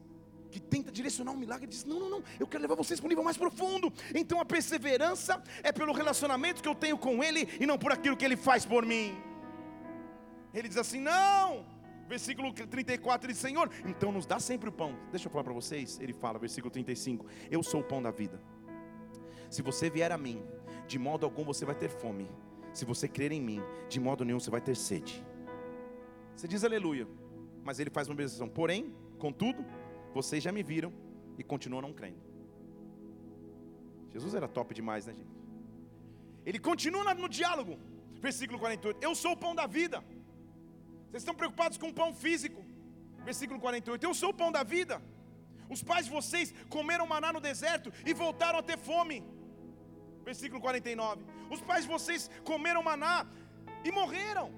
[0.50, 3.10] que tenta direcionar um milagre, diz: Não, não, não, eu quero levar vocês para um
[3.10, 3.92] nível mais profundo.
[4.14, 8.16] Então a perseverança é pelo relacionamento que eu tenho com Ele e não por aquilo
[8.16, 9.16] que Ele faz por mim.
[10.52, 11.64] Ele diz assim: Não,
[12.08, 14.96] versículo 34, ele diz: Senhor, então nos dá sempre o pão.
[15.10, 15.98] Deixa eu falar para vocês.
[16.00, 18.40] Ele fala, versículo 35: Eu sou o pão da vida.
[19.50, 20.42] Se você vier a mim,
[20.86, 22.28] de modo algum você vai ter fome.
[22.72, 25.24] Se você crer em mim, de modo nenhum você vai ter sede.
[26.34, 27.06] Você diz aleluia,
[27.64, 28.48] mas ele faz uma observação.
[28.48, 29.64] Porém, contudo,
[30.14, 30.92] vocês já me viram
[31.36, 32.20] e continuam não crendo.
[34.12, 35.36] Jesus era top demais, né, gente?
[36.44, 37.78] Ele continua no diálogo,
[38.20, 39.04] versículo 48.
[39.04, 40.02] Eu sou o pão da vida.
[41.08, 42.64] Vocês estão preocupados com o pão físico?
[43.24, 44.04] Versículo 48.
[44.04, 45.02] Eu sou o pão da vida.
[45.68, 49.22] Os pais de vocês comeram maná no deserto e voltaram a ter fome.
[50.24, 51.24] Versículo 49.
[51.50, 53.26] Os pais de vocês comeram maná
[53.84, 54.50] e morreram.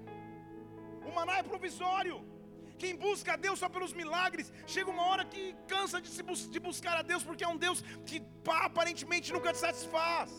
[1.05, 2.30] O maná é provisório.
[2.81, 6.49] Quem busca a Deus só pelos milagres, chega uma hora que cansa de, se bus
[6.53, 10.31] de buscar a Deus, porque é um Deus que pá, aparentemente nunca te satisfaz.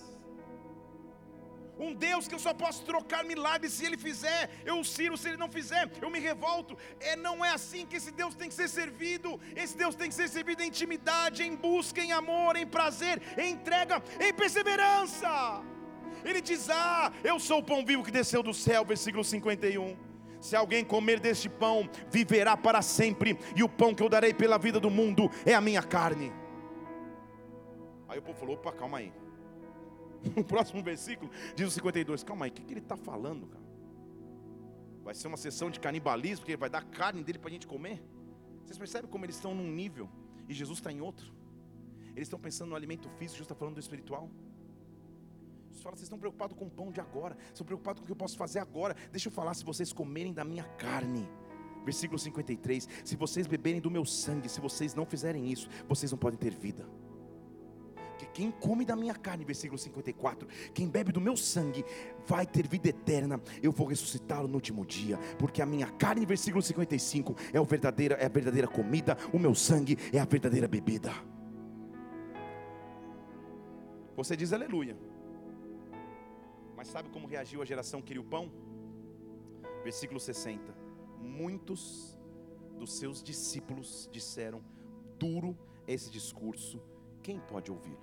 [1.79, 5.29] Um Deus que eu só posso trocar milagres se Ele fizer, eu o sirvo, se
[5.29, 6.77] Ele não fizer, eu me revolto.
[6.99, 9.41] É, não é assim que esse Deus tem que ser servido.
[9.55, 13.53] Esse Deus tem que ser servido em intimidade, em busca, em amor, em prazer, em
[13.53, 15.63] entrega, em perseverança.
[16.25, 20.12] Ele diz: Ah, eu sou o pão vivo que desceu do céu, versículo 51.
[20.43, 24.59] Se alguém comer deste pão, viverá para sempre, e o pão que eu darei pela
[24.59, 26.33] vida do mundo é a minha carne.
[28.09, 29.13] Aí o povo falou: opa, calma aí.
[30.37, 33.65] No próximo versículo, diz o 52, calma aí, o que, que ele está falando, cara?
[35.03, 37.67] Vai ser uma sessão de canibalismo, porque ele vai dar carne dele para a gente
[37.67, 38.03] comer?
[38.65, 40.09] Vocês percebem como eles estão num nível
[40.49, 41.33] e Jesus está em outro?
[42.15, 44.29] Eles estão pensando no alimento físico, Jesus está falando do espiritual.
[45.73, 48.13] Jesus fala, vocês estão preocupados com o pão de agora, estão preocupados com o que
[48.13, 48.95] eu posso fazer agora.
[49.11, 51.27] Deixa eu falar, se vocês comerem da minha carne,
[51.85, 56.19] versículo 53, se vocês beberem do meu sangue, se vocês não fizerem isso, vocês não
[56.19, 56.87] podem ter vida.
[58.33, 61.85] Quem come da minha carne, versículo 54, quem bebe do meu sangue,
[62.27, 66.63] vai ter vida eterna, eu vou ressuscitá-lo no último dia, porque a minha carne, versículo
[66.63, 71.13] 55, é, o verdadeira, é a verdadeira comida, o meu sangue é a verdadeira bebida.
[74.17, 74.97] Você diz aleluia.
[76.83, 78.51] Mas sabe como reagiu a geração que queria o pão?
[79.85, 80.75] Versículo 60.
[81.41, 82.19] Muitos
[82.77, 84.61] dos seus discípulos disseram:
[85.17, 86.83] Duro esse discurso,
[87.23, 88.03] quem pode ouvi-lo?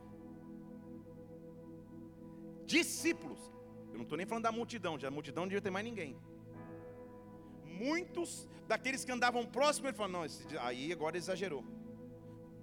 [2.65, 3.51] Discípulos,
[3.91, 6.15] eu não estou nem falando da multidão, já a multidão não devia ter mais ninguém.
[7.65, 11.65] Muitos daqueles que andavam próximo, ele falou: Não, esse, aí agora exagerou.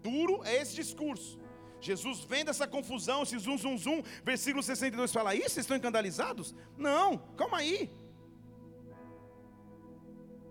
[0.03, 1.39] Duro é esse discurso.
[1.81, 6.55] Jesus vem dessa confusão, esse zum, zum, zum, versículo 62 fala: Isso, vocês estão escandalizados?
[6.77, 7.91] Não, calma aí.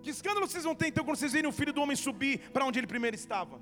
[0.02, 2.64] Que escândalo vocês vão ter então quando vocês verem o filho do homem subir para
[2.64, 3.60] onde ele primeiro estava?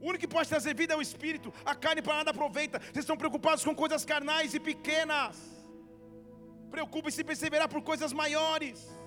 [0.00, 2.78] O único que pode trazer vida é o espírito, a carne para nada aproveita.
[2.78, 5.36] Vocês estão preocupados com coisas carnais e pequenas.
[6.70, 8.97] Preocupe-se em perseverar por coisas maiores.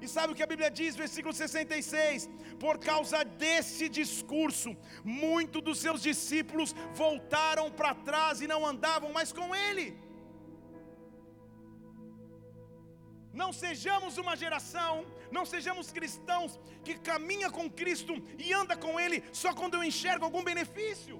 [0.00, 2.28] E sabe o que a Bíblia diz, versículo 66?
[2.64, 9.32] Por causa desse discurso, muitos dos seus discípulos voltaram para trás e não andavam mais
[9.32, 9.86] com ele.
[13.42, 14.92] Não sejamos uma geração,
[15.30, 20.24] não sejamos cristãos que caminha com Cristo e anda com Ele só quando eu enxergo
[20.24, 21.16] algum benefício.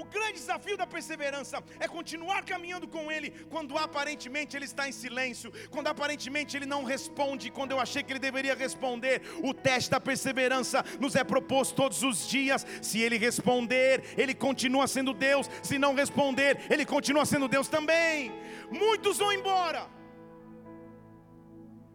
[0.00, 4.92] O grande desafio da perseverança é continuar caminhando com Ele quando aparentemente Ele está em
[4.92, 9.20] silêncio, quando aparentemente Ele não responde, quando eu achei que Ele deveria responder.
[9.42, 12.66] O teste da perseverança nos é proposto todos os dias.
[12.80, 18.32] Se Ele responder, Ele continua sendo Deus, se não responder, Ele continua sendo Deus também.
[18.70, 19.86] Muitos vão embora,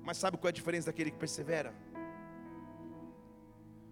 [0.03, 1.73] mas sabe qual é a diferença daquele que persevera?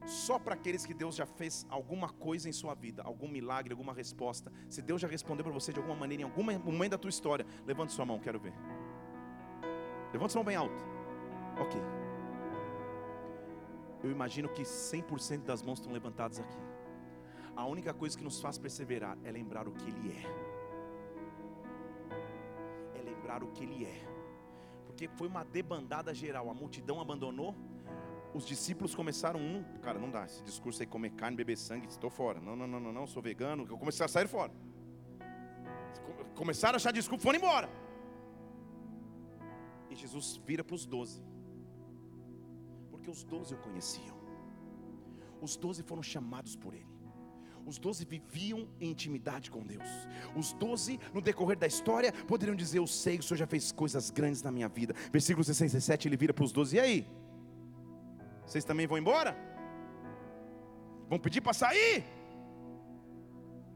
[0.06, 3.94] Só para aqueles que Deus já fez alguma coisa em sua vida, algum milagre, alguma
[3.94, 4.52] resposta.
[4.70, 7.46] Se Deus já respondeu para você de alguma maneira, em algum momento da tua história,
[7.66, 8.54] levante sua mão, quero ver.
[10.12, 10.84] Levante sua mão bem alto.
[11.60, 11.82] Ok.
[14.04, 16.58] Eu imagino que 100% das mãos estão levantadas aqui.
[17.56, 20.24] A única coisa que nos faz perseverar é lembrar o que Ele é.
[23.00, 24.14] É lembrar o que Ele é.
[24.86, 27.56] Porque foi uma debandada geral, a multidão abandonou
[28.34, 32.10] os discípulos começaram um, cara, não dá, esse discurso aí comer carne, beber sangue, estou
[32.10, 32.40] fora.
[32.42, 33.68] Não, não, não, não, não, sou vegano.
[33.70, 34.52] Eu comecei a sair fora.
[36.36, 37.70] Começaram a achar desculpa, foram embora.
[39.90, 41.22] E Jesus vira para os doze.
[42.90, 44.18] Porque os doze o conheciam.
[45.40, 46.92] Os doze foram chamados por ele.
[47.66, 49.88] Os doze viviam em intimidade com Deus.
[50.36, 53.72] Os doze, no decorrer da história, poderiam dizer: Eu sei que o Senhor já fez
[53.72, 54.94] coisas grandes na minha vida.
[55.12, 57.08] Versículo 67, ele vira para os doze: E aí?
[58.46, 59.32] Vocês também vão embora?
[61.10, 62.04] Vão pedir para sair?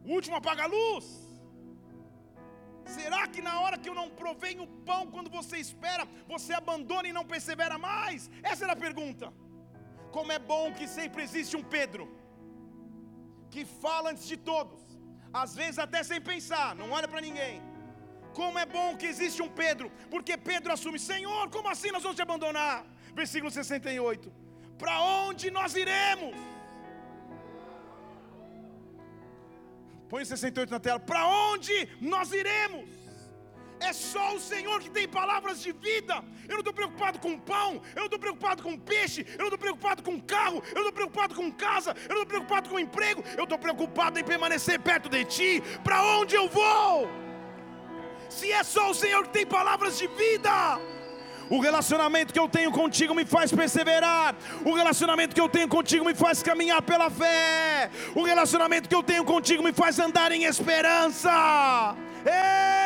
[0.06, 1.06] O último apaga a luz.
[2.95, 6.03] Será que na hora que eu não provei o pão, quando você espera,
[6.34, 8.30] você abandona e não persevera mais?
[8.51, 9.27] Essa era a pergunta.
[10.15, 12.06] Como é bom que sempre existe um Pedro,
[13.53, 14.80] que fala antes de todos,
[15.41, 17.62] às vezes até sem pensar, não olha para ninguém.
[18.34, 22.17] Como é bom que existe um Pedro, porque Pedro assume: Senhor, como assim nós vamos
[22.19, 22.86] te abandonar?
[23.21, 24.46] Versículo 68
[24.78, 26.36] para onde nós iremos?
[30.10, 31.00] Põe o 68 na tela.
[31.00, 32.90] Para onde nós iremos?
[33.80, 36.16] É só o Senhor que tem palavras de vida.
[36.48, 39.60] Eu não estou preocupado com pão, eu não estou preocupado com peixe, eu não estou
[39.60, 43.24] preocupado com carro, eu não estou preocupado com casa, eu não estou preocupado com emprego,
[43.38, 45.63] eu estou preocupado em permanecer perto de Ti.
[45.84, 47.08] Para onde eu vou?
[48.30, 50.80] Se é só o Senhor que tem palavras de vida.
[51.49, 54.36] O relacionamento que eu tenho contigo me faz perseverar.
[54.65, 57.89] O relacionamento que eu tenho contigo me faz caminhar pela fé.
[58.15, 61.95] O relacionamento que eu tenho contigo me faz andar em esperança.
[62.25, 62.77] Ei!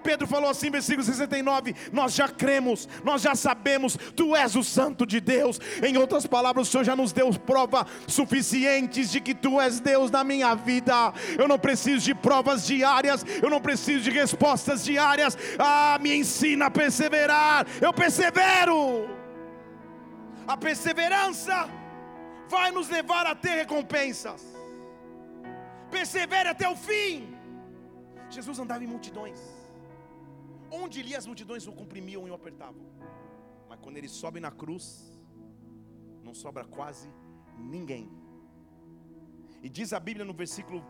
[0.00, 5.06] Pedro falou assim, versículo 69: Nós já cremos, nós já sabemos, Tu és o Santo
[5.06, 5.60] de Deus.
[5.82, 10.10] Em outras palavras, o Senhor já nos deu prova suficientes de que Tu és Deus
[10.10, 11.12] na minha vida.
[11.38, 15.36] Eu não preciso de provas diárias, eu não preciso de respostas diárias.
[15.58, 19.08] Ah, me ensina a perseverar, eu persevero.
[20.46, 21.68] A perseverança
[22.48, 24.42] vai nos levar a ter recompensas.
[25.90, 27.36] Persevere até o fim.
[28.28, 29.59] Jesus andava em multidões.
[30.70, 32.82] Onde lia as multidões o comprimiam e o apertavam.
[33.68, 34.86] Mas quando ele sobe na cruz,
[36.22, 37.08] não sobra quase
[37.58, 38.10] ninguém.
[39.62, 40.84] E diz a Bíblia no versículo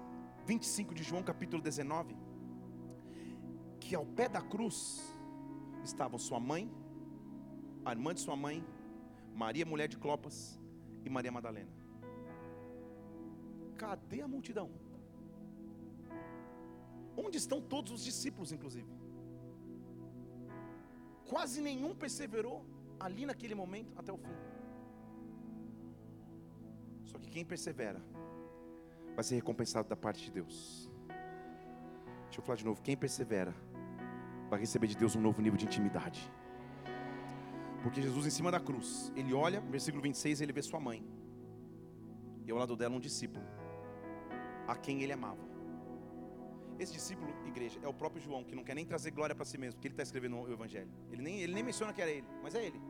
[0.46, 2.16] 25 de João, capítulo 19,
[3.80, 5.00] que ao pé da cruz
[5.82, 6.70] estavam sua mãe,
[7.84, 8.64] a irmã de sua mãe,
[9.34, 10.60] Maria, mulher de Clopas,
[11.04, 11.70] e Maria Madalena.
[13.76, 14.70] Cadê a multidão?
[17.16, 18.99] Onde estão todos os discípulos, inclusive?
[21.30, 22.58] Quase nenhum perseverou
[22.98, 24.36] ali naquele momento até o fim.
[27.04, 28.00] Só que quem persevera
[29.14, 30.90] vai ser recompensado da parte de Deus.
[32.24, 33.54] Deixa eu falar de novo: quem persevera
[34.50, 36.20] vai receber de Deus um novo nível de intimidade.
[37.82, 41.02] Porque Jesus em cima da cruz, ele olha, versículo 26, ele vê sua mãe,
[42.44, 43.44] e ao lado dela um discípulo,
[44.66, 45.49] a quem ele amava.
[46.82, 49.58] Esse discípulo, igreja, é o próprio João, que não quer nem trazer glória para si
[49.58, 50.90] mesmo, porque ele está escrevendo o Evangelho.
[51.12, 52.80] Ele nem, ele nem menciona que era ele, mas é ele.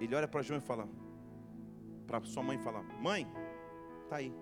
[0.00, 0.88] Ele olha para João e fala,
[2.06, 3.26] para sua mãe fala: Mãe,
[4.04, 4.32] está aí.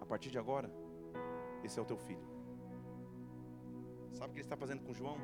[0.00, 0.70] A partir de agora,
[1.62, 2.26] esse é o teu filho.
[4.12, 5.18] Sabe o que ele está fazendo com João?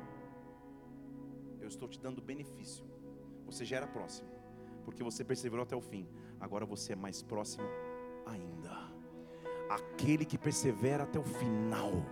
[1.59, 2.85] Eu estou te dando benefício.
[3.47, 4.29] Você já era próximo,
[4.85, 6.07] porque você perseverou até o fim.
[6.39, 7.65] Agora você é mais próximo
[8.25, 9.00] ainda.
[9.71, 12.05] Aquele que persevera até o final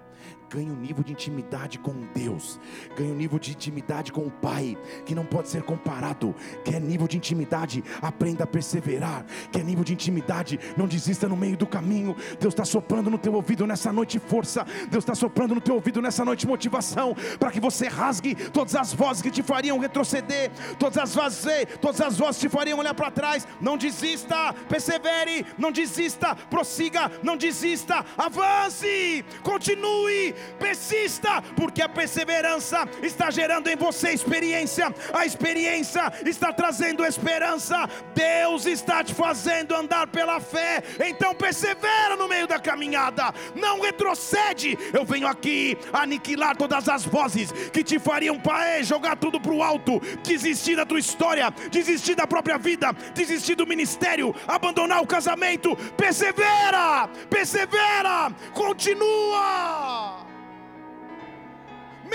[0.49, 2.59] ganha um nível de intimidade com Deus,
[2.97, 6.33] ganha um nível de intimidade com o Pai, que não pode ser comparado.
[6.65, 9.25] Quer nível de intimidade, aprenda a perseverar.
[9.51, 12.15] Quer nível de intimidade, não desista no meio do caminho.
[12.39, 16.01] Deus está soprando no teu ouvido nessa noite força, Deus está soprando no teu ouvido
[16.01, 20.97] nessa noite motivação, para que você rasgue todas as vozes que te fariam retroceder, todas
[20.97, 23.47] as vozes, todas as vozes que te fariam olhar para trás.
[23.61, 33.29] Não desista, persevere, não desista, prossiga, não desista, avance, continue, persista, porque a perseverança está
[33.31, 40.39] gerando em você experiência, a experiência está trazendo esperança, Deus está te fazendo andar pela
[40.39, 44.77] fé, então persevera no meio da caminhada, não retrocede.
[44.93, 49.63] Eu venho aqui aniquilar todas as vozes que te fariam pai, jogar tudo para o
[49.63, 55.75] alto, desistir da tua história, desistir da própria vida, desistir do ministério, abandonar o casamento.
[55.97, 60.28] Persevera, persevera, continua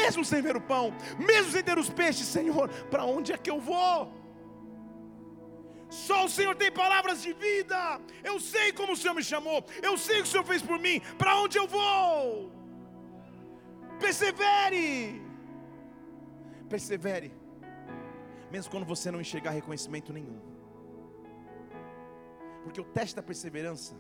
[0.01, 0.87] mesmo sem ver o pão,
[1.31, 4.13] mesmo sem ter os peixes, Senhor, para onde é que eu vou?
[5.89, 8.01] Só o Senhor tem palavras de vida.
[8.31, 10.79] Eu sei como o Senhor me chamou, eu sei o que o Senhor fez por
[10.79, 12.51] mim, para onde eu vou?
[14.01, 15.23] Persevere,
[16.69, 17.33] persevere,
[18.51, 20.41] mesmo quando você não enxergar reconhecimento nenhum,
[22.65, 23.95] porque o teste da perseverança,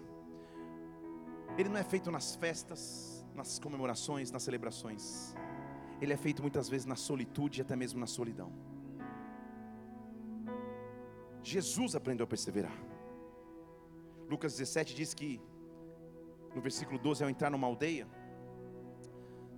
[1.56, 5.34] ele não é feito nas festas, nas comemorações, nas celebrações
[6.00, 8.52] ele é feito muitas vezes na solitude e até mesmo na solidão.
[11.42, 12.76] Jesus aprendeu a perseverar.
[14.28, 15.40] Lucas 17 diz que,
[16.54, 18.06] no versículo 12, ao entrar numa aldeia,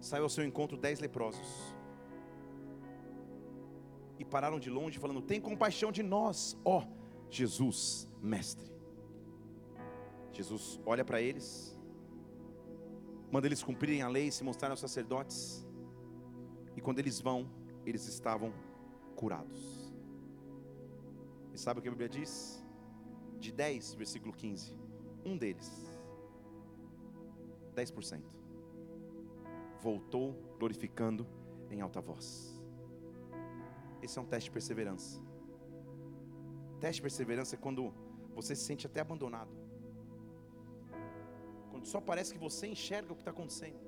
[0.01, 1.75] saiu ao seu encontro dez leprosos.
[4.18, 6.85] E pararam de longe, falando: Tem compaixão de nós, ó
[7.31, 8.72] Jesus, mestre.
[10.32, 11.78] Jesus olha para eles,
[13.30, 15.66] manda eles cumprirem a lei e se mostrarem aos sacerdotes.
[16.77, 17.51] E quando eles vão,
[17.85, 18.53] eles estavam
[19.16, 19.93] curados.
[21.53, 22.62] E sabe o que a Bíblia diz?
[23.41, 24.74] De 10, versículo 15,
[25.24, 25.70] um deles,
[27.74, 28.22] 10%,
[29.81, 31.27] voltou glorificando
[31.70, 32.61] em alta voz.
[34.03, 35.20] Esse é um teste de perseverança.
[36.81, 37.93] Teste de perseverança é quando
[38.35, 39.51] você se sente até abandonado.
[41.85, 43.79] só parece que você enxerga o que está acontecendo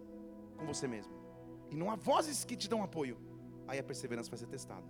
[0.56, 1.17] com você mesmo.
[1.70, 3.18] E não há vozes que te dão apoio.
[3.66, 4.86] Aí a perseverança vai ser testada.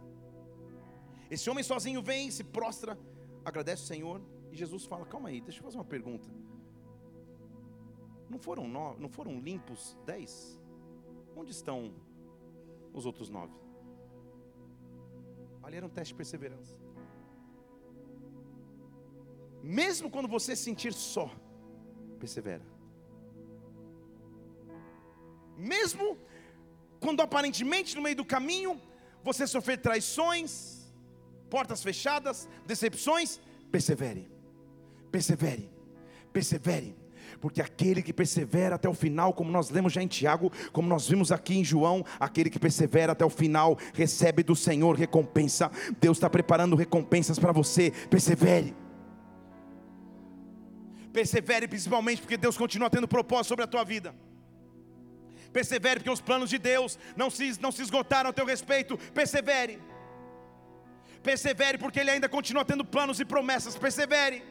[1.31, 2.99] Esse homem sozinho vem, se prostra,
[3.45, 4.21] agradece o Senhor.
[4.53, 6.29] E Jesus fala: Calma aí, deixa eu fazer uma pergunta.
[8.29, 10.61] Não foram, no, não foram limpos dez?
[11.37, 11.95] Onde estão
[12.93, 13.55] os outros nove?
[15.63, 16.77] Ali era um teste de perseverança.
[19.63, 21.31] Mesmo quando você se sentir só,
[22.19, 22.65] persevera.
[25.57, 26.17] Mesmo
[27.01, 28.81] quando aparentemente no meio do caminho
[29.23, 30.93] você sofrer traições,
[31.51, 33.41] portas fechadas, decepções,
[33.71, 34.29] persevere.
[35.11, 35.71] Persevere.
[36.33, 36.97] Persevere
[37.41, 41.09] porque aquele que persevera até o final, como nós lemos já em Tiago, como nós
[41.09, 45.71] vimos aqui em João, aquele que persevera até o final recebe do Senhor recompensa.
[46.01, 48.75] Deus está preparando recompensas para você, persevere.
[51.13, 54.15] Persevere principalmente porque Deus continua tendo propósito sobre a tua vida.
[55.53, 58.99] Persevere porque os planos de Deus não se, não se esgotaram a teu respeito.
[59.13, 59.81] Persevere.
[61.23, 63.77] Persevere porque Ele ainda continua tendo planos e promessas.
[63.77, 64.43] Persevere.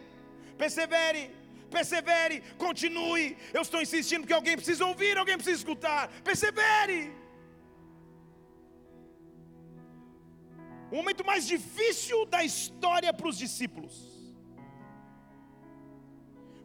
[0.58, 1.38] Persevere
[1.70, 3.38] persevere, continue.
[3.54, 6.10] Eu estou insistindo porque alguém precisa ouvir, alguém precisa escutar.
[6.24, 7.14] Persevere.
[10.92, 14.18] O momento mais difícil da história para os discípulos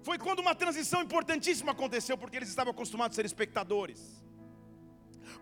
[0.02, 4.21] foi quando uma transição importantíssima aconteceu, porque eles estavam acostumados a ser espectadores.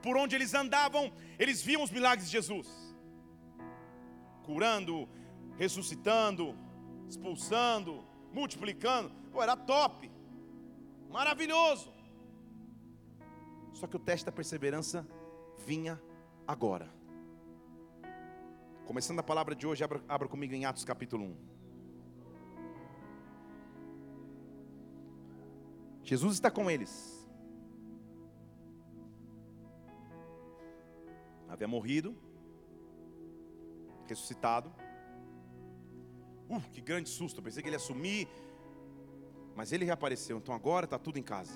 [0.02, 2.90] Por onde eles andavam, eles viam os milagres de Jesus
[4.50, 5.08] curando,
[5.56, 6.56] ressuscitando,
[7.08, 9.10] expulsando, multiplicando.
[9.30, 10.10] Pô, era top,
[11.08, 11.92] maravilhoso.
[13.72, 15.06] Só que o teste da perseverança
[15.64, 16.02] vinha
[16.48, 16.90] agora.
[18.86, 21.36] Começando a palavra de hoje, abra, abra comigo em Atos capítulo 1.
[26.02, 27.19] Jesus está com eles.
[31.50, 32.16] Havia morrido,
[34.06, 34.72] ressuscitado.
[36.48, 37.42] Uh, que grande susto!
[37.42, 38.28] pensei que ele ia sumir,
[39.56, 41.54] mas ele reapareceu, então agora está tudo em casa.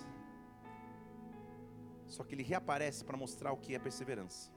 [2.07, 4.51] Só que ele reaparece para mostrar o que é perseverança.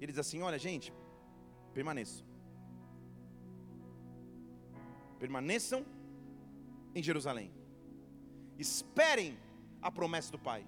[0.00, 0.92] Ele diz assim: Olha, gente,
[1.74, 2.26] permaneçam.
[5.18, 5.84] Permaneçam
[6.94, 7.52] em Jerusalém.
[8.58, 9.38] Esperem
[9.80, 10.66] a promessa do Pai.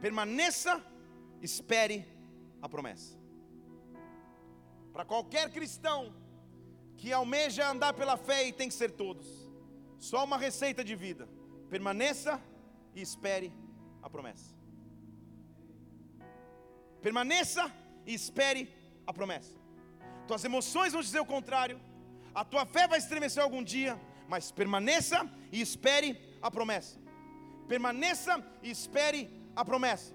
[0.00, 0.82] Permaneça,
[1.42, 2.06] espere
[2.62, 3.16] a promessa.
[4.92, 6.14] Para qualquer cristão,
[6.96, 9.26] que almeja andar pela fé e tem que ser todos.
[9.98, 11.28] Só uma receita de vida.
[11.70, 12.42] Permaneça
[12.94, 13.52] e espere
[14.02, 14.54] a promessa.
[17.00, 17.72] Permaneça
[18.04, 18.68] e espere
[19.06, 19.54] a promessa.
[20.26, 21.80] Tuas emoções vão dizer o contrário.
[22.34, 26.98] A tua fé vai estremecer algum dia, mas permaneça e espere a promessa.
[27.68, 30.12] Permaneça e espere a promessa.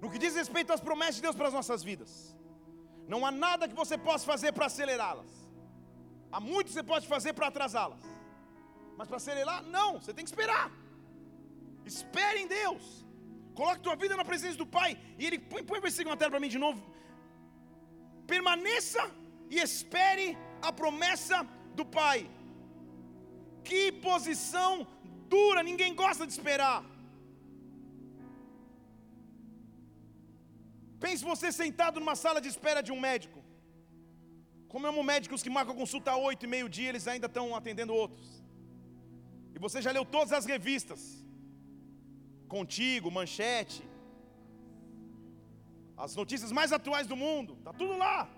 [0.00, 2.12] No que diz respeito às promessas de Deus para as nossas vidas.
[3.12, 5.32] Não há nada que você possa fazer para acelerá-las.
[6.34, 8.04] Há muito que você pode fazer para atrasá-las.
[8.98, 10.66] Mas para acelerar, não, você tem que esperar.
[11.92, 12.84] Espere em Deus.
[13.58, 14.90] Coloque tua vida na presença do Pai.
[15.18, 16.80] E ele põe, põe o versículo na tela para mim de novo.
[18.32, 19.02] Permaneça
[19.54, 20.26] e espere
[20.68, 21.38] a promessa
[21.78, 22.18] do Pai.
[23.68, 24.72] Que posição
[25.34, 26.78] dura, ninguém gosta de esperar.
[31.04, 33.40] Pense você sentado numa sala de espera de um médico.
[34.72, 37.54] Como é um médicos que marcam consulta a oito e meio dia, eles ainda estão
[37.54, 38.42] atendendo outros.
[39.54, 41.02] E você já leu todas as revistas.
[42.54, 43.82] Contigo, Manchete.
[45.96, 47.54] As notícias mais atuais do mundo.
[47.54, 48.28] Está tudo lá.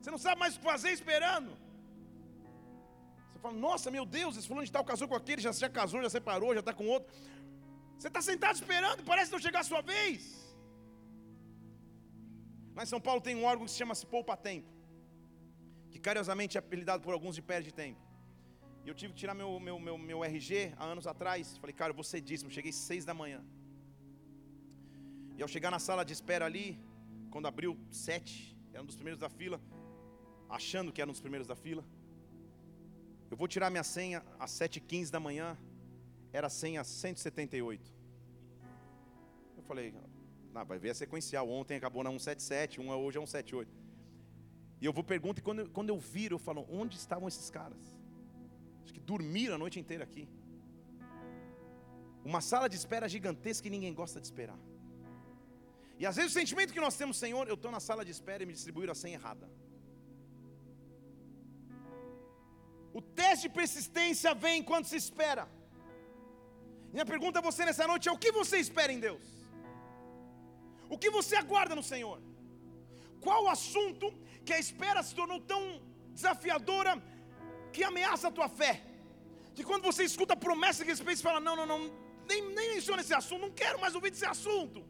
[0.00, 1.50] Você não sabe mais o que fazer esperando.
[3.28, 6.02] Você fala, nossa, meu Deus, esse fulano de tal casou com aquele, já, já casou,
[6.02, 7.10] já separou, já está com outro.
[7.98, 10.43] Você está sentado esperando, parece não chegar a sua vez.
[12.82, 14.68] Em São Paulo tem um órgão que se chama Se Poupa Tempo,
[15.90, 18.00] que carinhosamente é apelidado por alguns de Perde Tempo.
[18.84, 21.56] E eu tive que tirar meu, meu, meu, meu RG há anos atrás.
[21.56, 22.50] Falei, cara, eu vou cedíssimo.
[22.50, 23.42] Cheguei seis da manhã.
[25.38, 26.78] E ao chegar na sala de espera ali,
[27.30, 29.60] quando abriu sete, era um dos primeiros da fila,
[30.48, 31.84] achando que era um dos primeiros da fila.
[33.30, 35.56] Eu vou tirar minha senha às 7h15 da manhã,
[36.32, 37.92] era a senha 178.
[39.56, 39.94] Eu falei,
[40.54, 41.50] não, vai ver a sequencial.
[41.50, 43.74] Ontem acabou na 177, uma hoje é 178.
[44.80, 47.50] E eu vou perguntar, e quando eu, quando eu viro, eu falo, onde estavam esses
[47.50, 47.82] caras?
[48.84, 50.28] Acho que dormiram a noite inteira aqui.
[52.24, 54.58] Uma sala de espera gigantesca que ninguém gosta de esperar.
[55.98, 58.42] E às vezes o sentimento que nós temos, Senhor, eu estou na sala de espera
[58.44, 59.48] e me distribuíram a senha errada.
[62.92, 65.48] O teste de persistência vem enquanto se espera.
[66.92, 69.33] Minha pergunta a você nessa noite é: o que você espera em Deus?
[70.88, 72.20] O que você aguarda no Senhor?
[73.20, 74.12] Qual o assunto
[74.44, 75.80] que a espera se tornou tão
[76.12, 77.02] desafiadora
[77.72, 78.82] que ameaça a tua fé?
[79.54, 81.80] Que quando você escuta promessa que respeito, você fala: não, não, não,
[82.28, 84.84] nem, nem menciona esse assunto, não quero mais ouvir desse assunto.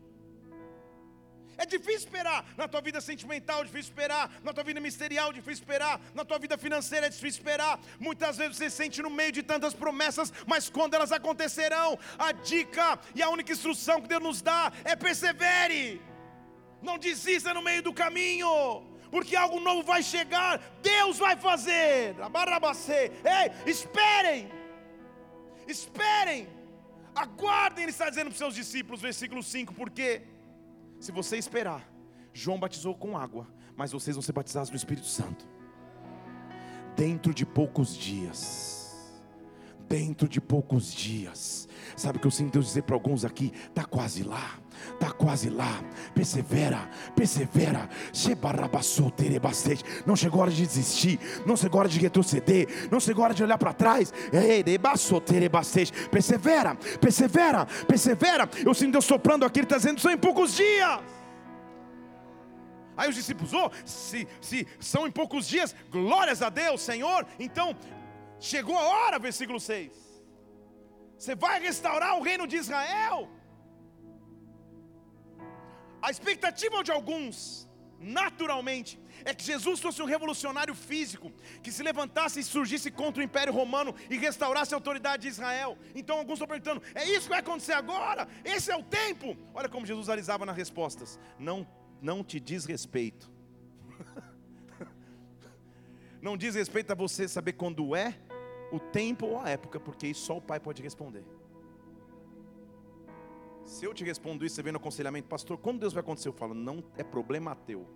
[1.56, 2.44] É difícil esperar.
[2.56, 4.30] Na tua vida sentimental, é difícil esperar.
[4.42, 6.00] Na tua vida ministerial, é difícil esperar.
[6.14, 7.78] Na tua vida financeira, é difícil esperar.
[7.98, 12.32] Muitas vezes você se sente no meio de tantas promessas, mas quando elas acontecerão, a
[12.32, 16.00] dica e a única instrução que Deus nos dá é persevere.
[16.82, 22.14] Não desista no meio do caminho, porque algo novo vai chegar, Deus vai fazer.
[23.24, 24.50] Ei, esperem,
[25.66, 26.48] esperem,
[27.14, 30.22] aguardem, Ele está dizendo para os seus discípulos, versículo 5, porque
[31.04, 31.86] se você esperar,
[32.32, 33.46] João batizou com água,
[33.76, 35.46] mas vocês vão ser batizados no Espírito Santo.
[36.96, 39.12] Dentro de poucos dias.
[39.86, 41.68] Dentro de poucos dias.
[41.94, 43.52] Sabe o que eu sinto Deus dizer para alguns aqui?
[43.68, 44.58] Está quase lá
[44.92, 45.82] está quase lá.
[46.14, 47.88] Persevera, persevera.
[50.06, 53.26] Não chegou a hora de desistir, não chegou a hora de retroceder, não chegou a
[53.26, 54.12] hora de olhar para trás.
[56.10, 58.48] Persevera, persevera, persevera.
[58.64, 61.00] Eu sinto Deus soprando aqui, Ele está dizendo: são em poucos dias.
[62.96, 67.26] Aí os discípulos, oh, se, se são em poucos dias, glórias a Deus, Senhor.
[67.40, 67.76] Então,
[68.38, 69.90] chegou a hora, versículo 6.
[71.18, 73.28] Você vai restaurar o reino de Israel.
[76.06, 77.66] A expectativa de alguns,
[77.98, 81.32] naturalmente, é que Jesus fosse um revolucionário físico,
[81.62, 85.78] que se levantasse e surgisse contra o Império Romano e restaurasse a autoridade de Israel.
[85.94, 88.28] Então alguns estão perguntando: é isso que vai acontecer agora?
[88.44, 89.34] Esse é o tempo?
[89.54, 91.66] Olha como Jesus alisava nas respostas: não,
[92.02, 93.32] não te diz respeito.
[96.20, 98.14] não diz respeito a você saber quando é
[98.70, 101.24] o tempo ou a época, porque só o Pai pode responder.
[103.64, 106.28] Se eu te respondo isso, você vem no aconselhamento, pastor, quando Deus vai acontecer?
[106.28, 107.86] Eu falo, não é problema teu.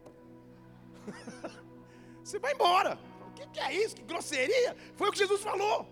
[2.24, 2.98] você vai embora.
[3.28, 3.94] O que, que é isso?
[3.96, 4.76] Que grosseria?
[4.94, 5.86] Foi o que Jesus falou.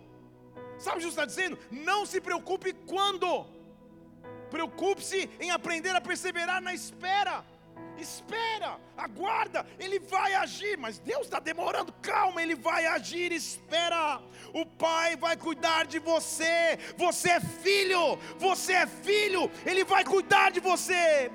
[0.79, 1.59] Sabe o que Jesus está dizendo?
[1.71, 3.47] Não se preocupe quando.
[4.51, 7.45] Preocupe-se em aprender a perseverar na espera
[7.99, 14.21] espera, aguarda, Ele vai agir, mas Deus está demorando, calma, Ele vai agir, espera.
[14.53, 20.51] O Pai vai cuidar de você, você é filho, você é filho, Ele vai cuidar
[20.51, 21.31] de você.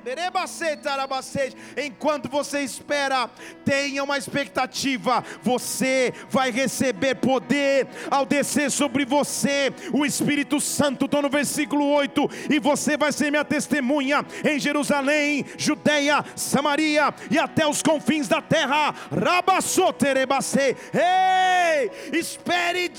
[1.77, 3.29] Enquanto você espera,
[3.63, 11.21] tenha uma expectativa, você vai receber poder ao descer sobre você, o Espírito Santo, estou
[11.21, 17.65] no versículo 8, e você vai ser minha testemunha em Jerusalém, Judeia, Samaria e até
[17.65, 18.93] os confins da terra.
[19.09, 20.75] Rabassoterebase.
[20.93, 22.91] Ei, espere,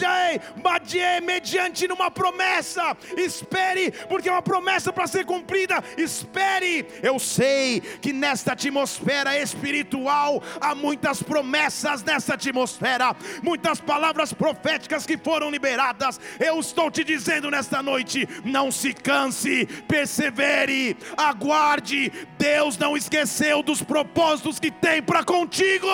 [0.56, 2.96] Badie, mediante numa promessa.
[3.16, 5.84] Espere, porque é uma promessa para ser cumprida.
[5.98, 6.86] Espere.
[7.02, 15.18] Eu sei que nesta atmosfera espiritual há muitas promessas nessa atmosfera, muitas palavras proféticas que
[15.18, 16.18] foram liberadas.
[16.40, 22.10] Eu estou te dizendo nesta noite: não se canse, persevere, aguarde.
[22.38, 25.86] Deus não esqueceu esqueceu dos propósitos que tem para contigo.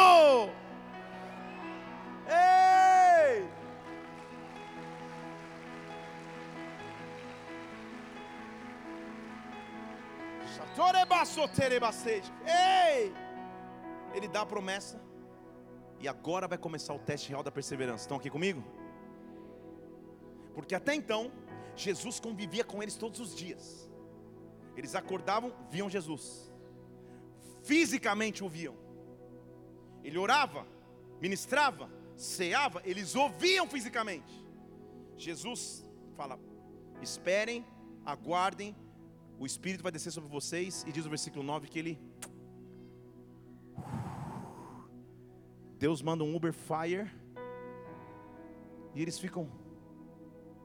[2.26, 3.48] Ei!
[12.44, 13.14] Ei!
[14.14, 15.00] Ele dá a promessa.
[16.00, 18.04] E agora vai começar o teste real da perseverança.
[18.04, 18.62] Estão aqui comigo?
[20.54, 21.32] Porque até então,
[21.74, 23.88] Jesus convivia com eles todos os dias.
[24.76, 26.47] Eles acordavam, viam Jesus
[27.68, 28.74] fisicamente ouviam.
[30.02, 30.66] Ele orava,
[31.20, 34.32] ministrava, ceava, eles ouviam fisicamente.
[35.16, 35.84] Jesus
[36.16, 36.40] fala:
[37.02, 37.66] esperem,
[38.04, 38.74] aguardem,
[39.38, 41.94] o Espírito vai descer sobre vocês, e diz o versículo 9 que ele.
[45.78, 47.08] Deus manda um Uber Fire,
[48.94, 49.44] e eles ficam.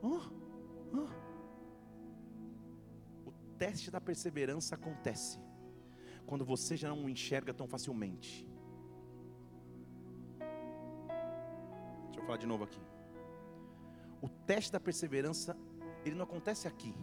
[0.02, 0.22] Oh,
[1.00, 1.10] oh.
[3.30, 5.38] O teste da perseverança acontece
[6.26, 8.48] quando você já não enxerga tão facilmente.
[12.06, 12.82] Deixa eu falar de novo aqui.
[14.22, 15.58] O teste da perseverança,
[16.06, 16.96] ele não acontece aqui.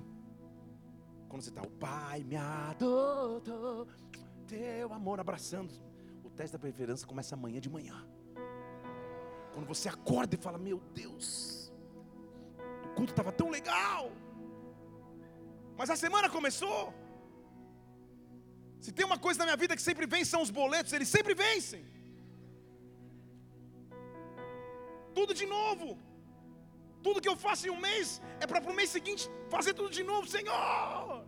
[1.28, 3.86] Quando você está, o Pai me adotou,
[4.46, 5.72] teu amor abraçando.
[6.24, 8.06] O teste da perseverança começa amanhã de manhã.
[9.52, 11.72] Quando você acorda e fala, meu Deus,
[12.84, 14.10] o culto estava tão legal.
[15.76, 16.92] Mas a semana começou.
[18.84, 21.34] Se tem uma coisa na minha vida que sempre vem, são os boletos, eles sempre
[21.34, 21.82] vencem.
[25.18, 25.98] Tudo de novo.
[27.06, 30.02] Tudo que eu faço em um mês é para o mês seguinte fazer tudo de
[30.02, 31.24] novo, Senhor.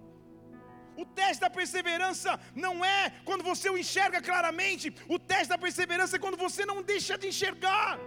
[1.02, 6.16] O teste da perseverança não é quando você o enxerga claramente, o teste da perseverança
[6.16, 7.98] é quando você não deixa de enxergar.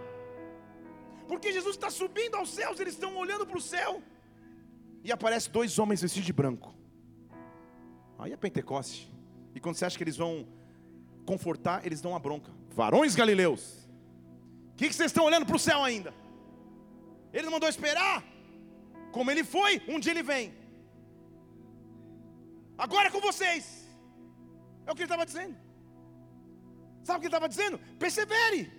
[1.30, 4.00] Porque Jesus está subindo aos céus, eles estão olhando para o céu,
[5.02, 6.72] e aparece dois homens vestidos de branco.
[8.18, 9.15] Aí é Pentecoste.
[9.56, 10.46] E quando você acha que eles vão
[11.24, 12.52] confortar, eles dão uma bronca.
[12.74, 13.88] Varões galileus,
[14.72, 16.12] o que, que vocês estão olhando para o céu ainda?
[17.32, 18.22] Ele não mandou esperar.
[19.10, 20.52] Como ele foi, um dia ele vem.
[22.76, 23.88] Agora é com vocês.
[24.86, 25.56] É o que ele estava dizendo.
[27.02, 27.78] Sabe o que ele estava dizendo?
[27.98, 28.70] Persevere.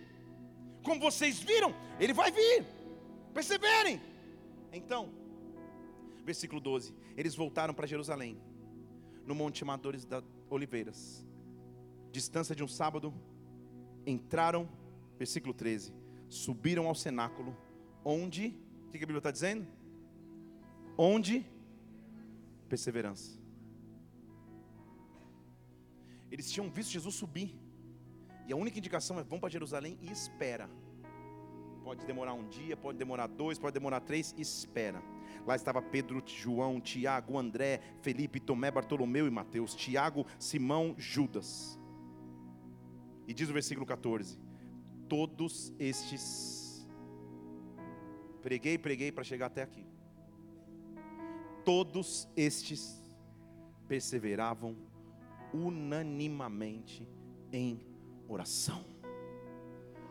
[0.84, 2.63] Como vocês viram, ele vai vir.
[3.34, 3.99] Perseverem.
[4.71, 5.09] Então,
[6.23, 8.39] versículo 12: Eles voltaram para Jerusalém,
[9.25, 11.25] no Monte Amadores das Oliveiras,
[12.11, 13.13] distância de um sábado,
[14.05, 14.67] entraram,
[15.17, 15.93] versículo 13,
[16.29, 17.55] subiram ao cenáculo,
[18.03, 18.53] onde,
[18.87, 19.67] o que a Bíblia está dizendo?
[20.97, 21.45] Onde?
[22.67, 23.37] Perseverança.
[26.31, 27.55] Eles tinham visto Jesus subir.
[28.47, 30.69] E a única indicação é: vão para Jerusalém e espera.
[31.83, 35.01] Pode demorar um dia, pode demorar dois, pode demorar três, espera.
[35.47, 41.79] Lá estava Pedro, João, Tiago, André, Felipe, Tomé, Bartolomeu e Mateus, Tiago, Simão, Judas.
[43.25, 44.37] E diz o versículo 14:
[45.07, 46.85] Todos estes.
[48.41, 49.87] Preguei, preguei para chegar até aqui.
[51.63, 53.01] Todos estes
[53.87, 54.75] perseveravam
[55.53, 57.07] unanimamente
[57.53, 57.79] em
[58.27, 58.83] oração.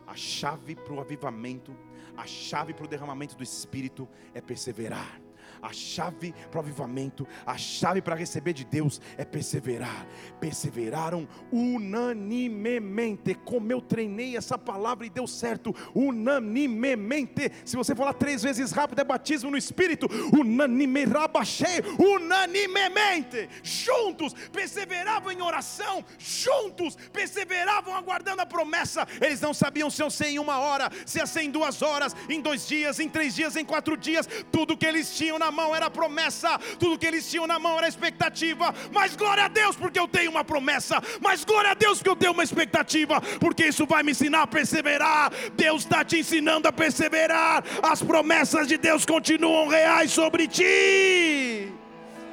[0.07, 1.77] A chave para o avivamento,
[2.15, 5.26] a chave para o derramamento do Espírito é perseverar
[5.61, 10.05] a chave para o avivamento, a chave para receber de Deus é perseverar.
[10.39, 13.33] Perseveraram unanimemente.
[13.33, 17.51] Como eu treinei essa palavra e deu certo, unanimemente.
[17.65, 20.07] Se você falar três vezes rápido, é batismo no Espírito.
[20.33, 23.49] Unanime, rabachei, unanimemente.
[23.63, 26.03] Juntos, perseveravam em oração.
[26.17, 29.07] Juntos, perseveravam aguardando a promessa.
[29.21, 32.15] Eles não sabiam se eu sei em uma hora, se ia ser em duas horas,
[32.29, 34.27] em dois dias, em três dias, em quatro dias.
[34.51, 37.77] Tudo que eles tinham na na mão era promessa, tudo que eles tinham na mão
[37.77, 38.73] era expectativa.
[38.91, 41.01] Mas glória a Deus, porque eu tenho uma promessa.
[41.21, 44.47] Mas glória a Deus, porque eu tenho uma expectativa, porque isso vai me ensinar a
[44.47, 45.31] perseverar.
[45.53, 47.63] Deus está te ensinando a perseverar.
[47.81, 51.71] As promessas de Deus continuam reais sobre ti.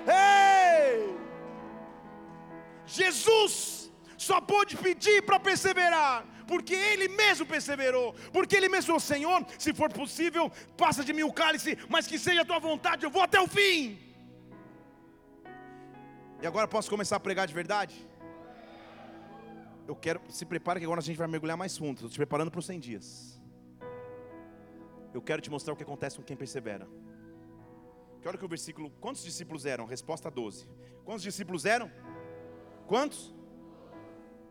[0.07, 1.15] Ei!
[2.87, 9.73] Jesus só pôde pedir para perseverar porque ele mesmo perseverou, porque ele mesmo Senhor, se
[9.75, 13.23] for possível, passa de mim o cálice, mas que seja a tua vontade, eu vou
[13.23, 13.99] até o fim.
[16.43, 17.95] E agora posso começar a pregar de verdade?
[19.87, 21.97] Eu quero, se prepara que agora a gente vai mergulhar mais fundo.
[21.97, 23.41] Estou te preparando para os 100 dias.
[25.13, 26.89] Eu quero te mostrar o que acontece com quem persevera.
[28.21, 29.85] Que hora que o versículo, quantos discípulos eram?
[29.85, 30.67] Resposta 12.
[31.05, 31.91] Quantos discípulos eram?
[32.87, 33.35] Quantos?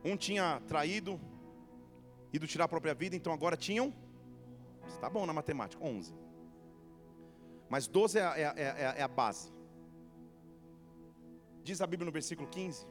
[0.06, 1.20] Um tinha traído,
[2.34, 3.94] ido tirar a própria vida, então agora tinham,
[4.88, 6.12] está bom na matemática, 11.
[7.70, 9.54] Mas 12 é, é, é, é a base.
[11.64, 12.88] Diz a Bíblia no versículo 15,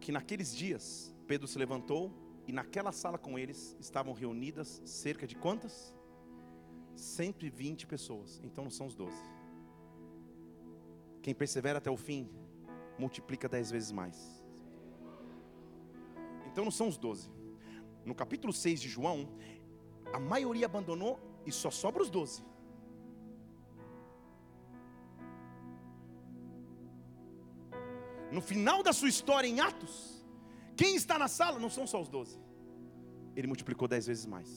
[0.00, 2.10] que naqueles dias Pedro se levantou
[2.46, 5.94] e naquela sala com eles estavam reunidas cerca de quantas?
[6.96, 9.16] 120 pessoas, então não são os 12.
[11.22, 12.28] Quem persevera até o fim,
[12.98, 14.42] multiplica 10 vezes mais.
[16.46, 17.41] Então não são os 12
[18.04, 19.28] no capítulo 6 de João,
[20.12, 22.44] a maioria abandonou e só sobra os doze.
[28.30, 30.24] No final da sua história em Atos,
[30.74, 32.40] quem está na sala não são só os doze.
[33.36, 34.48] Ele multiplicou dez vezes mais.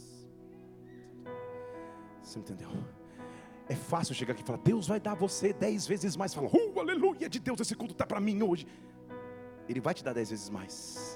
[2.23, 2.69] Você entendeu?
[3.67, 6.33] É fácil chegar aqui e falar, Deus vai dar você dez vezes mais.
[6.33, 8.65] Fala, uh, aleluia de Deus, esse culto está para mim hoje.
[9.67, 11.14] Ele vai te dar dez vezes mais.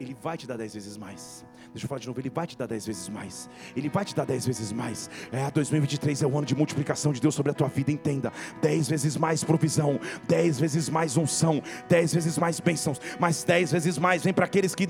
[0.00, 1.44] Ele vai te dar dez vezes mais.
[1.72, 3.48] Deixa eu falar de novo, Ele vai te dar dez vezes mais.
[3.74, 5.10] Ele vai te dar dez vezes mais.
[5.32, 8.32] É, 2023 é o ano de multiplicação de Deus sobre a tua vida, entenda.
[8.60, 13.98] Dez vezes mais provisão, dez vezes mais unção, dez vezes mais bênçãos, mas dez vezes
[13.98, 14.86] mais vem para aqueles que,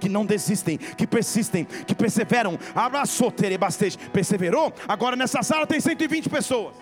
[0.00, 2.58] que não desistem, que persistem, que perseveram.
[2.74, 3.98] Abraçou, bastante.
[4.10, 4.72] Perseverou?
[4.86, 6.74] Agora nessa sala tem 120 pessoas.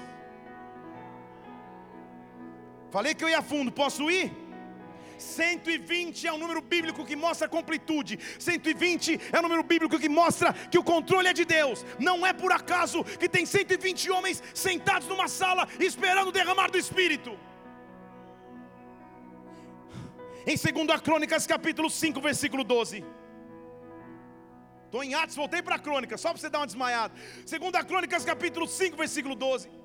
[2.90, 4.43] Falei que eu ia fundo, posso ir?
[5.24, 8.18] 120 é um número bíblico que mostra completude.
[8.38, 11.84] 120 é um número bíblico que mostra que o controle é de Deus.
[11.98, 16.78] Não é por acaso que tem 120 homens sentados numa sala esperando o derramar do
[16.78, 17.32] Espírito.
[20.46, 23.02] Em 2 Crônicas, capítulo 5, versículo 12.
[24.84, 27.14] Estou em Atos, voltei para a crônica, só para você dar uma desmaiada.
[27.44, 29.83] Segunda Crônicas, capítulo 5, versículo 12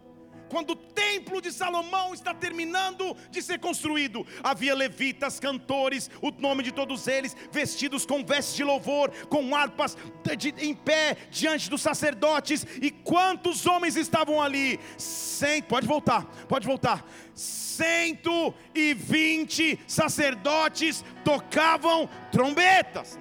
[0.50, 6.64] quando o templo de Salomão está terminando de ser construído, havia levitas, cantores, o nome
[6.64, 9.98] de todos eles, vestidos com vestes de louvor, com harpas
[10.38, 12.66] de, em pé diante dos sacerdotes.
[12.82, 14.78] E quantos homens estavam ali?
[14.98, 17.06] Cem, pode voltar, pode voltar.
[17.34, 23.20] 120 sacerdotes tocavam trombetas.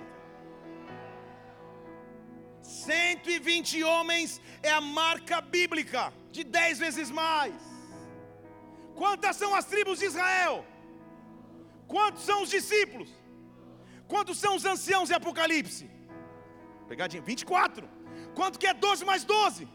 [2.89, 6.03] 120 homens é a marca bíblica
[6.35, 7.57] de dez vezes mais.
[9.01, 10.55] Quantas são as tribos de Israel?
[11.95, 13.11] Quantos são os discípulos?
[14.13, 15.85] Quantos são os anciãos em Apocalipse?
[16.91, 17.87] Pegadinha, 24.
[18.39, 19.69] Quanto que é 12 mais 12?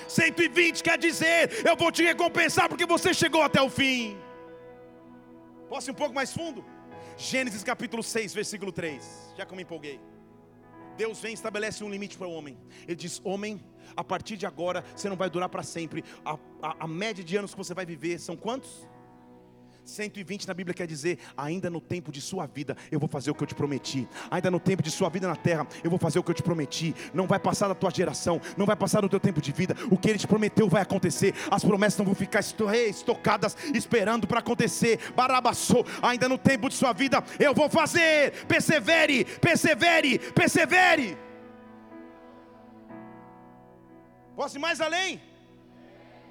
[0.08, 4.18] 120 quer dizer, eu vou te recompensar porque você chegou até o fim.
[5.68, 6.64] Posso ir um pouco mais fundo?
[7.18, 9.34] Gênesis capítulo 6, versículo 3.
[9.36, 9.99] Já que eu me empolguei.
[10.95, 12.58] Deus vem e estabelece um limite para o homem.
[12.88, 13.60] Ele diz: Homem,
[13.95, 16.03] a partir de agora você não vai durar para sempre.
[16.25, 18.87] A, a, a, média de anos que você vai viver são quantos?
[19.85, 23.35] 120 na Bíblia quer dizer, ainda no tempo de sua vida, eu vou fazer o
[23.35, 24.07] que eu te prometi.
[24.31, 26.43] Ainda no tempo de sua vida na terra, eu vou fazer o que eu te
[26.43, 26.95] prometi.
[27.13, 29.75] Não vai passar da tua geração, não vai passar do teu tempo de vida.
[29.91, 31.33] O que ele te prometeu vai acontecer.
[31.51, 34.99] As promessas não vão ficar estocadas esperando para acontecer.
[35.15, 38.45] Barabassou, ainda no tempo de sua vida, eu vou fazer.
[38.47, 41.17] Persevere, persevere, persevere.
[44.36, 45.21] Posso ir mais além?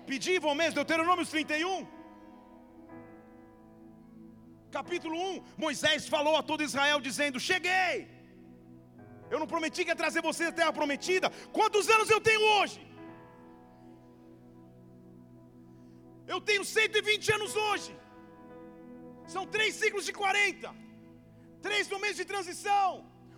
[0.07, 2.03] Pedir, vou mesmo, Deuteronômio 31
[4.79, 7.97] capítulo 1, Moisés falou a todo Israel dizendo: Cheguei.
[9.33, 11.29] Eu não prometi que ia trazer vocês à terra prometida.
[11.59, 12.81] Quantos anos eu tenho hoje?
[16.33, 17.93] Eu tenho 120 anos hoje.
[19.35, 20.75] São três ciclos de 40.
[21.67, 22.89] Três momentos de transição.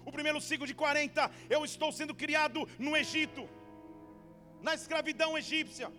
[0.08, 3.42] O primeiro ciclo de 40, eu estou sendo criado no Egito,
[4.64, 5.92] na escravidão egípcia.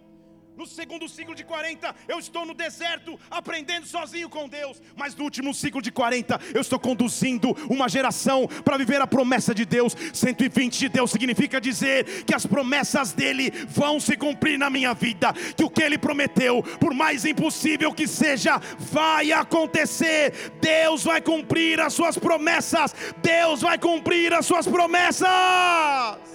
[0.58, 4.82] No segundo ciclo de 40, eu estou no deserto aprendendo sozinho com Deus.
[4.96, 9.54] Mas no último ciclo de 40, eu estou conduzindo uma geração para viver a promessa
[9.54, 9.96] de Deus.
[10.14, 15.34] 120 de Deus significa dizer que as promessas dele vão se cumprir na minha vida.
[15.58, 20.54] Que o que ele prometeu, por mais impossível que seja, vai acontecer.
[20.62, 22.96] Deus vai cumprir as suas promessas.
[23.22, 26.35] Deus vai cumprir as suas promessas.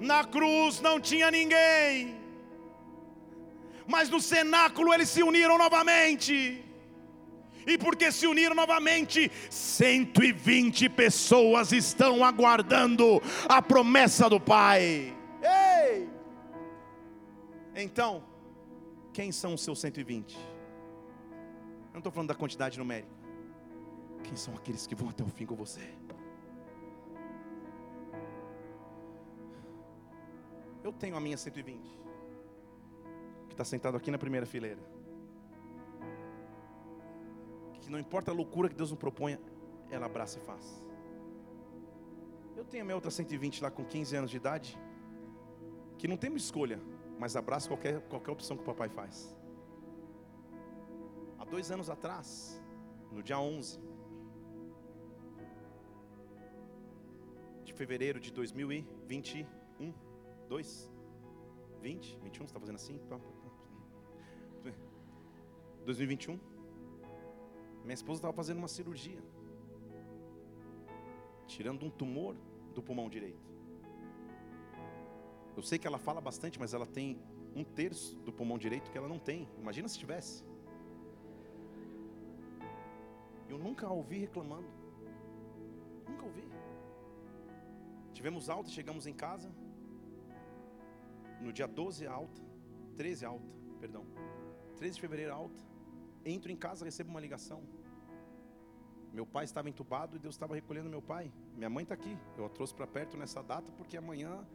[0.00, 2.16] Na cruz não tinha ninguém,
[3.86, 6.64] mas no cenáculo eles se uniram novamente.
[7.66, 15.14] E porque se uniram novamente, 120 pessoas estão aguardando a promessa do Pai.
[15.42, 16.08] Ei!
[17.74, 18.24] Então,
[19.12, 20.34] quem são os seus 120?
[20.34, 20.40] Eu
[21.92, 23.12] não estou falando da quantidade numérica.
[24.24, 25.82] Quem são aqueles que vão até o fim com você?
[30.82, 31.80] Eu tenho a minha 120,
[33.48, 34.80] que está sentado aqui na primeira fileira.
[37.80, 39.40] Que não importa a loucura que Deus nos proponha,
[39.90, 40.84] ela abraça e faz.
[42.56, 44.78] Eu tenho a minha outra 120 lá com 15 anos de idade,
[45.96, 46.80] que não tem escolha,
[47.18, 49.36] mas abraça qualquer, qualquer opção que o papai faz.
[51.38, 52.62] Há dois anos atrás,
[53.10, 53.80] no dia 11
[57.64, 59.57] de fevereiro de 2021,
[60.48, 60.90] 2,
[61.82, 62.98] 20, 21, você está fazendo assim?
[65.84, 66.38] 2021.
[67.82, 69.22] Minha esposa estava fazendo uma cirurgia,
[71.46, 72.36] tirando um tumor
[72.74, 73.48] do pulmão direito.
[75.56, 77.18] Eu sei que ela fala bastante, mas ela tem
[77.54, 79.48] um terço do pulmão direito que ela não tem.
[79.58, 80.44] Imagina se tivesse.
[83.48, 84.68] Eu nunca a ouvi reclamando.
[86.06, 86.44] Nunca ouvi.
[88.12, 89.50] Tivemos alta, chegamos em casa,
[91.40, 92.42] no dia 12 alta,
[92.96, 93.46] 13 alta,
[93.80, 94.04] perdão,
[94.76, 95.64] 13 de fevereiro alta,
[96.24, 97.62] entro em casa, recebo uma ligação.
[99.12, 101.32] Meu pai estava entubado e Deus estava recolhendo meu pai.
[101.56, 102.16] Minha mãe está aqui.
[102.36, 104.46] Eu a trouxe para perto nessa data porque amanhã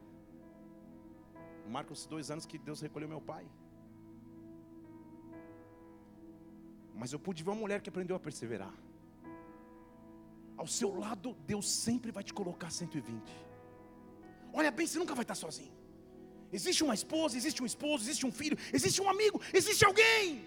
[1.68, 3.46] marcam os dois anos que Deus recolheu meu pai.
[6.94, 8.72] Mas eu pude ver uma mulher que aprendeu a perseverar.
[10.56, 13.22] Ao seu lado, Deus sempre vai te colocar 120.
[14.52, 15.83] Olha bem, você nunca vai estar sozinho.
[16.58, 20.46] Existe uma esposa, existe um esposo, existe um filho, existe um amigo, existe alguém.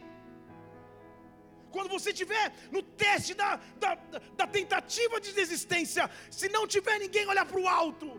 [1.76, 2.46] Quando você estiver
[2.76, 3.50] no teste da,
[3.84, 3.92] da,
[4.40, 8.10] da tentativa de desistência, se não tiver ninguém, olhar para o alto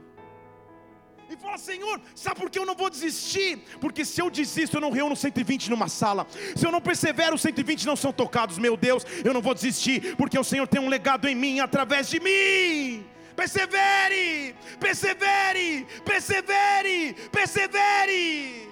[1.31, 3.59] e fala: Senhor, sabe por que eu não vou desistir?
[3.81, 6.27] Porque se eu desisto, eu não reúno 120 numa sala.
[6.57, 8.59] Se eu não persevero, os 120 não são tocados.
[8.59, 12.09] Meu Deus, eu não vou desistir, porque o Senhor tem um legado em mim através
[12.09, 13.07] de mim.
[13.39, 18.69] Persevere, persevere, persevere, persevere.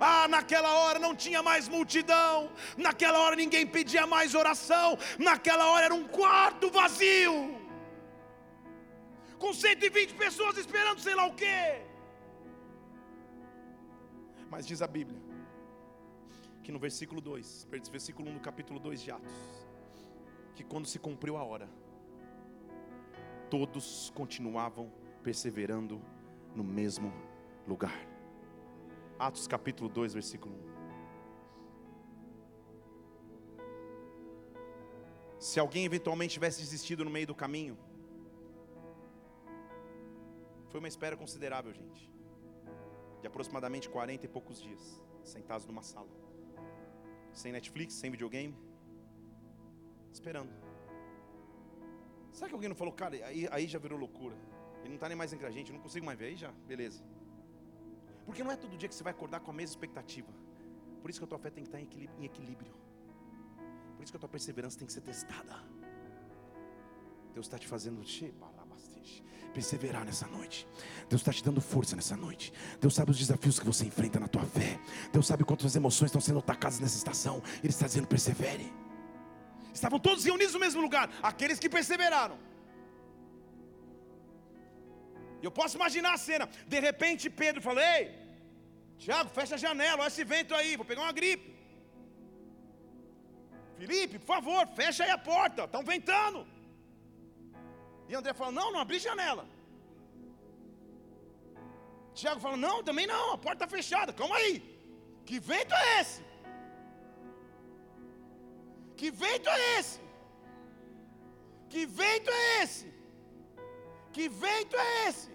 [0.00, 5.84] Ah, naquela hora não tinha mais multidão, naquela hora ninguém pedia mais oração, naquela hora
[5.84, 7.36] era um quarto vazio,
[9.38, 11.82] com 120 pessoas esperando sei lá o quê.
[14.50, 15.20] Mas diz a Bíblia,
[16.64, 19.40] que no versículo 2, versículo 1 do capítulo 2 de Atos,
[20.56, 21.68] que quando se cumpriu a hora,
[23.50, 24.90] todos continuavam
[25.22, 26.00] perseverando
[26.54, 27.12] no mesmo
[27.66, 28.06] lugar.
[29.18, 30.70] Atos capítulo 2, versículo 1.
[35.38, 37.76] Se alguém eventualmente tivesse desistido no meio do caminho,
[40.68, 42.08] foi uma espera considerável, gente,
[43.20, 46.08] de aproximadamente 40 e poucos dias, sentados numa sala,
[47.32, 48.56] sem Netflix, sem videogame,
[50.12, 50.69] esperando.
[52.32, 54.36] Será que alguém não falou, cara, aí, aí já virou loucura?
[54.80, 57.02] Ele não está nem mais entre a gente, não consigo mais ver, aí já, beleza.
[58.24, 60.32] Porque não é todo dia que você vai acordar com a mesma expectativa.
[61.00, 62.72] Por isso que a tua fé tem que estar em equilíbrio.
[63.96, 65.56] Por isso que a tua perseverança tem que ser testada.
[67.34, 68.02] Deus está te fazendo
[69.50, 70.66] perseverar nessa noite.
[71.08, 72.52] Deus está te dando força nessa noite.
[72.80, 74.80] Deus sabe os desafios que você enfrenta na tua fé.
[75.12, 77.42] Deus sabe quantas emoções estão sendo atacadas nessa estação.
[77.58, 78.79] Ele está dizendo: persevere.
[79.78, 82.38] Estavam todos reunidos no mesmo lugar, aqueles que perseveraram.
[85.46, 86.46] Eu posso imaginar a cena.
[86.72, 88.04] De repente Pedro falou: Ei,
[88.98, 91.48] Tiago, fecha a janela, olha esse vento aí, vou pegar uma gripe.
[93.78, 96.40] Felipe, por favor, fecha aí a porta, estão ventando.
[98.08, 99.46] E André fala: Não, não abri janela.
[102.12, 104.54] Tiago fala: Não, também não, a porta está fechada, calma aí.
[105.24, 106.29] Que vento é esse?
[109.00, 109.98] Que vento é esse?
[111.70, 112.86] Que vento é esse?
[114.12, 115.30] Que vento é esse?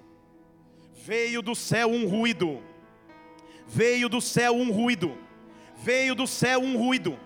[0.94, 2.62] Veio do céu um ruído.
[3.66, 5.18] Veio do céu um ruído.
[5.78, 7.20] Veio do céu um ruído.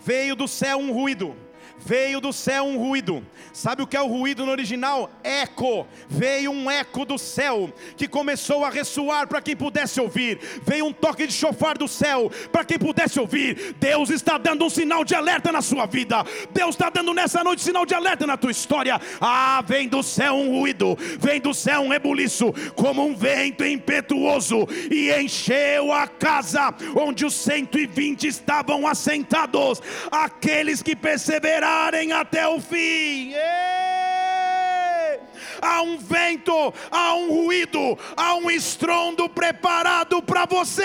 [0.00, 1.43] Veio do céu um ruído
[1.78, 3.24] veio do céu um ruído.
[3.52, 5.10] Sabe o que é o ruído no original?
[5.22, 5.86] Eco.
[6.08, 10.38] Veio um eco do céu que começou a ressoar para quem pudesse ouvir.
[10.66, 13.74] Veio um toque de chofar do céu para quem pudesse ouvir.
[13.78, 16.24] Deus está dando um sinal de alerta na sua vida.
[16.52, 19.00] Deus está dando nessa noite sinal de alerta na tua história.
[19.20, 24.66] Ah, vem do céu um ruído, vem do céu um rebuliço, como um vento impetuoso,
[24.90, 29.82] e encheu a casa onde os 120 estavam assentados.
[30.10, 33.32] Aqueles que perseveraram chegarem até o fim.
[35.62, 36.52] Há um vento,
[36.90, 40.82] há um ruído, há um estrondo preparado para você.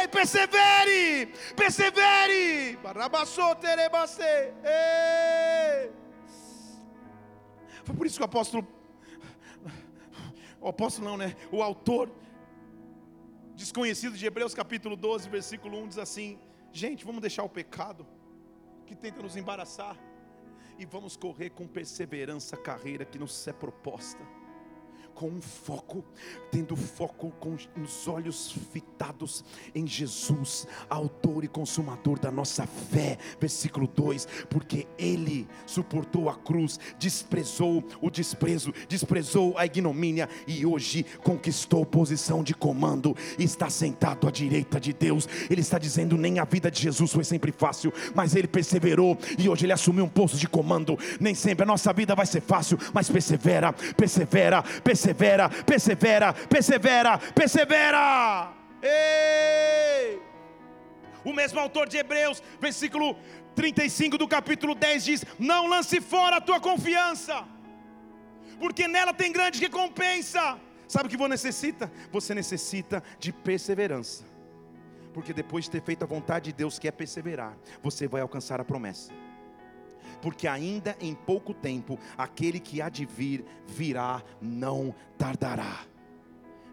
[0.00, 2.78] Ei, persevere, persevere.
[4.64, 5.92] Ei.
[7.84, 8.66] Foi por isso que o apóstolo,
[10.60, 11.36] o apóstolo não, né?
[11.52, 12.10] O autor
[13.54, 16.38] desconhecido de Hebreus capítulo 12, versículo 1 diz assim:
[16.72, 18.06] Gente, vamos deixar o pecado
[18.86, 19.96] que tenta nos embaraçar
[20.78, 24.24] e vamos correr com perseverança a carreira que nos é proposta
[25.18, 26.04] com um foco,
[26.48, 29.44] tendo foco com os olhos fitados
[29.74, 33.18] em Jesus, autor e consumador da nossa fé.
[33.40, 41.04] Versículo 2: Porque Ele suportou a cruz, desprezou o desprezo, desprezou a ignomínia e hoje
[41.24, 45.28] conquistou posição de comando, está sentado à direita de Deus.
[45.50, 49.48] Ele está dizendo: nem a vida de Jesus foi sempre fácil, mas ele perseverou e
[49.48, 50.96] hoje ele assumiu um posto de comando.
[51.18, 57.18] Nem sempre a nossa vida vai ser fácil, mas persevera, persevera, persevera persevera, persevera, persevera,
[57.34, 58.52] persevera.
[58.82, 60.20] Ei!
[61.24, 63.16] O mesmo autor de Hebreus, versículo
[63.54, 67.44] 35 do capítulo 10 diz: Não lance fora a tua confiança,
[68.58, 70.58] porque nela tem grande recompensa.
[70.86, 71.92] Sabe o que você necessita?
[72.10, 74.24] Você necessita de perseverança,
[75.12, 78.60] porque depois de ter feito a vontade de Deus, que é perseverar, você vai alcançar
[78.60, 79.12] a promessa.
[80.20, 85.80] Porque ainda em pouco tempo aquele que há de vir virá, não tardará.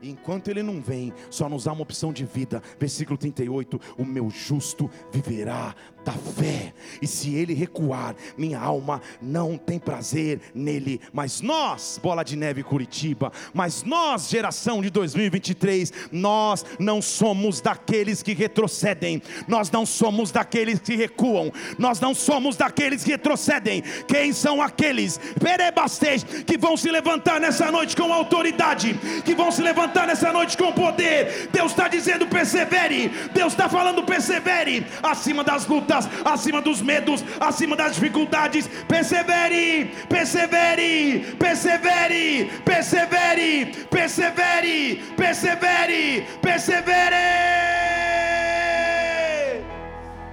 [0.02, 2.62] Enquanto ele não vem, só nos dá uma opção de vida.
[2.80, 5.76] Versículo 38: O meu justo viverá
[6.06, 11.02] da fé, e se ele recuar, minha alma não tem prazer nele.
[11.12, 18.22] Mas nós, Bola de Neve Curitiba, mas nós, geração de 2023, nós não somos daqueles
[18.22, 23.82] que retrocedem, nós não somos daqueles que recuam, nós não somos daqueles que retrocedem.
[24.08, 28.94] Quem são aqueles, perebastej, que vão se levantar nessa noite com autoridade,
[29.26, 31.50] que vão se levantar nessa noite com poder?
[31.52, 37.76] Deus está dizendo: persevere, Deus está falando: persevere, acima das lutas acima dos medos, acima
[37.76, 38.68] das dificuldades.
[38.88, 47.26] Persevere, persevere, persevere, persevere, persevere, persevere, persevere.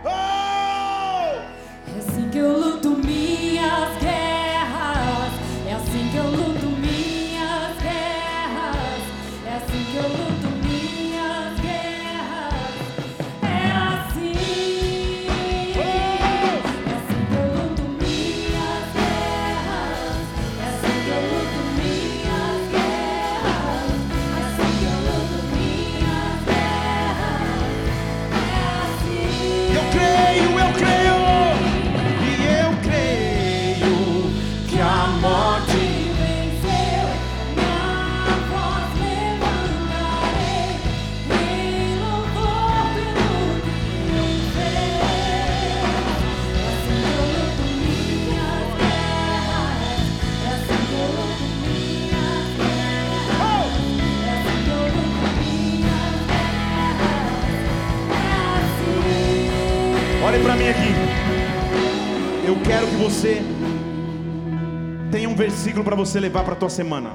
[0.04, 1.40] Oh!
[1.94, 3.01] É assim que eu luto
[62.62, 63.42] quero que você
[65.10, 67.10] tenha um versículo para você levar para a tua semana.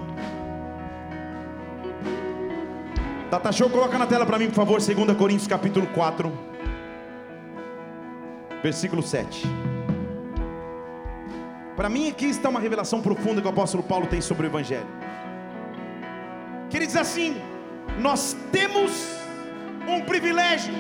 [3.32, 6.32] Data Show, coloca na tela para mim, por favor, 2 Coríntios capítulo 4,
[8.64, 9.46] versículo 7.
[11.76, 14.88] Para mim aqui está uma revelação profunda que o apóstolo Paulo tem sobre o evangelho.
[16.70, 17.36] Que ele diz assim:
[18.00, 18.92] Nós temos
[19.88, 20.74] um privilégio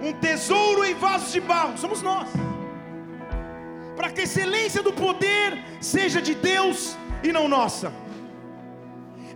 [0.00, 2.28] um tesouro em vasos de barro, somos nós.
[4.18, 7.92] Que a excelência do poder seja de Deus e não nossa.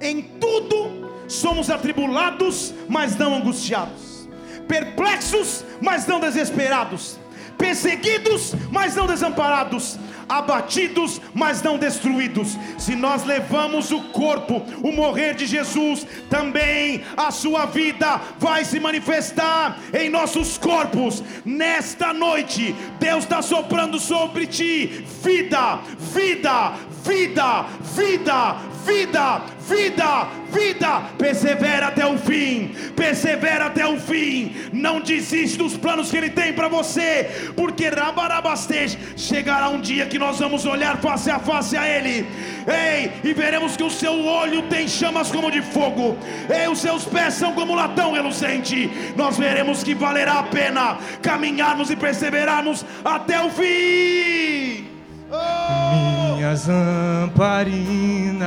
[0.00, 4.28] Em tudo somos atribulados, mas não angustiados.
[4.66, 7.16] Perplexos, mas não desesperados.
[7.56, 9.96] Perseguidos, mas não desamparados.
[10.28, 12.56] Abatidos, mas não destruídos.
[12.78, 18.78] Se nós levamos o corpo, o morrer de Jesus, também a sua vida vai se
[18.80, 21.22] manifestar em nossos corpos.
[21.44, 31.02] Nesta noite, Deus está soprando sobre ti vida, vida, vida, vida, vida, vida, vida.
[31.18, 34.54] Persevera até o fim, persevera até o fim.
[34.72, 40.18] Não desiste dos planos que Ele tem para você, porque Rabarabastej chegará um dia que
[40.18, 42.26] nós vamos olhar face a face a Ele.
[42.66, 46.16] Ei, e veremos que o seu olho tem chamas como de fogo,
[46.48, 48.90] ei, os seus pés são como latão reluzente.
[49.16, 54.91] Nós veremos que valerá a pena caminharmos e perseverarmos até o fim.
[55.32, 56.34] Oh!
[56.36, 58.44] Minhas lamparinas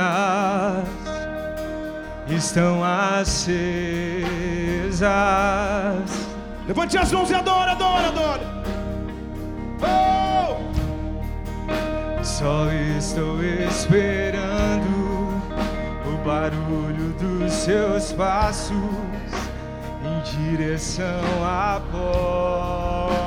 [2.28, 3.46] estão acesas.
[6.68, 8.42] Levante as mãos e adora, adora, adora.
[9.82, 10.56] Oh!
[12.22, 14.86] Só estou esperando
[16.06, 18.76] o barulho dos seus passos
[20.04, 23.26] em direção à porta.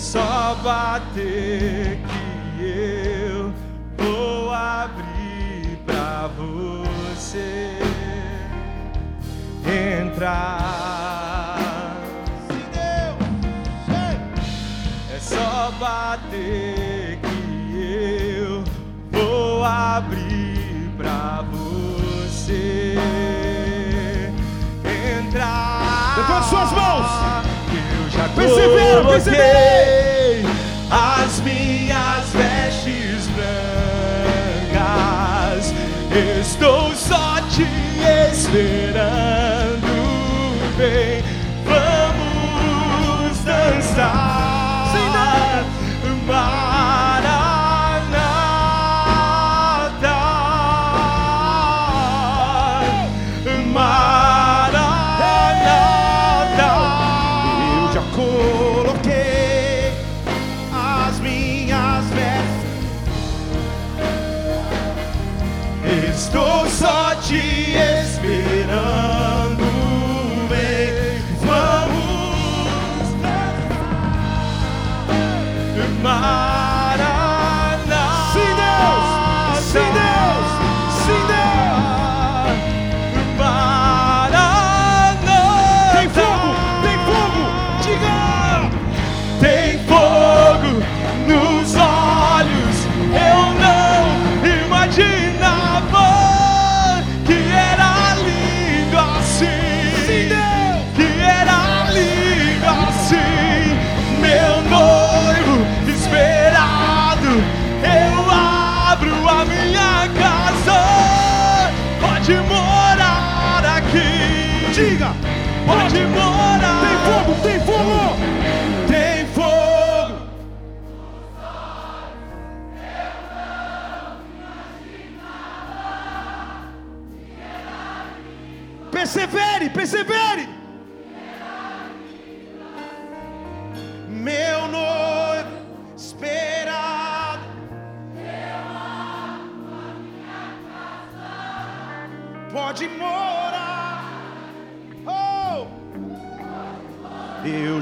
[0.00, 3.52] Só bater que eu
[3.96, 7.78] vou abrir pra você
[9.64, 11.60] entrar.
[15.14, 18.64] É só bater que eu
[19.12, 22.96] vou abrir pra você
[24.82, 26.16] entrar.
[26.16, 27.29] Levante suas mãos.
[28.28, 30.48] Persevera, persevera.
[30.90, 33.28] as minhas vestes
[34.74, 35.74] brancas.
[36.40, 37.66] Estou só te
[38.32, 39.90] esperando.
[40.76, 41.22] Vem,
[41.64, 44.29] vamos dançar.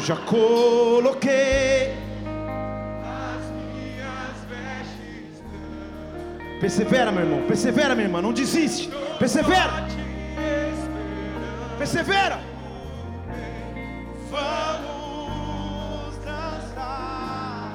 [0.08, 1.94] Já coloquei
[3.04, 5.42] As minhas vestes
[6.58, 7.42] Persevera, meu irmão.
[7.46, 8.22] Persevera, minha irmã.
[8.22, 8.88] Não desiste.
[9.18, 9.86] Persevera.
[11.76, 12.40] Persevera.
[14.30, 17.70] Vamos dançar.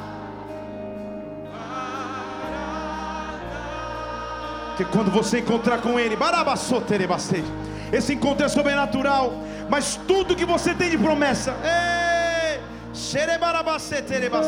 [4.75, 7.43] Que quando você encontrar com Ele, barabassoterebastei.
[7.91, 9.33] esse encontro é sobrenatural.
[9.69, 11.92] Mas tudo que você tem de promessa, xerebarabaceterebastei.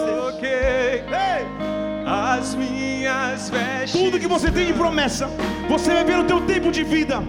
[0.09, 1.45] Coloquei ei,
[2.03, 3.91] as minhas vestes.
[3.91, 5.29] tudo que você tem de promessa,
[5.69, 7.23] você vai ver no teu tempo de vida.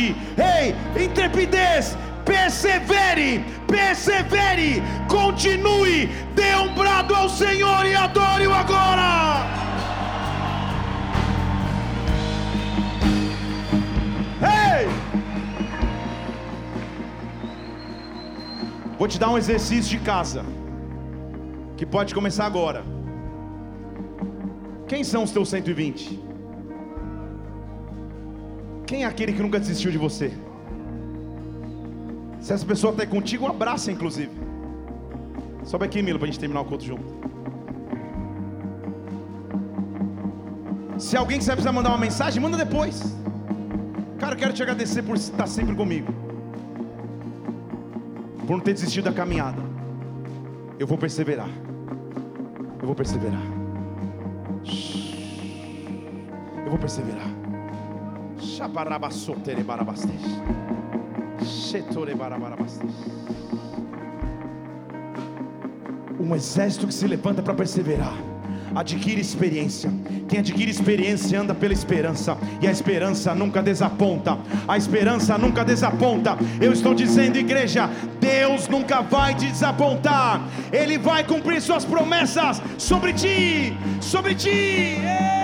[0.00, 1.96] Autoridade, ei, intrepidez.
[2.24, 9.46] Persevere, persevere, continue, dê um brado ao Senhor e adore-o agora.
[14.42, 14.86] Ei!
[18.96, 20.44] Vou te dar um exercício de casa,
[21.76, 22.84] que pode começar agora.
[24.86, 26.19] Quem são os teus 120?
[28.90, 30.32] Quem é aquele que nunca desistiu de você?
[32.40, 34.32] Se essa pessoa está contigo, abraça inclusive.
[35.62, 37.04] Sobe aqui, Milo, para a gente terminar o culto junto.
[40.98, 43.16] Se alguém quiser precisar mandar uma mensagem, manda depois.
[44.18, 46.12] Cara, eu quero te agradecer por estar sempre comigo.
[48.44, 49.62] Por não ter desistido da caminhada.
[50.80, 51.48] Eu vou perseverar.
[52.80, 53.46] Eu vou perseverar.
[56.64, 57.39] Eu vou perseverar.
[66.18, 68.14] Um exército que se levanta para perseverar.
[68.74, 69.90] Adquire experiência.
[70.28, 72.36] Quem adquire experiência anda pela esperança.
[72.60, 74.38] E a esperança nunca desaponta.
[74.68, 76.36] A esperança nunca desaponta.
[76.60, 77.88] Eu estou dizendo, igreja,
[78.20, 80.42] Deus nunca vai te desapontar.
[80.72, 83.74] Ele vai cumprir suas promessas sobre ti.
[84.00, 84.48] Sobre ti.
[84.50, 85.39] E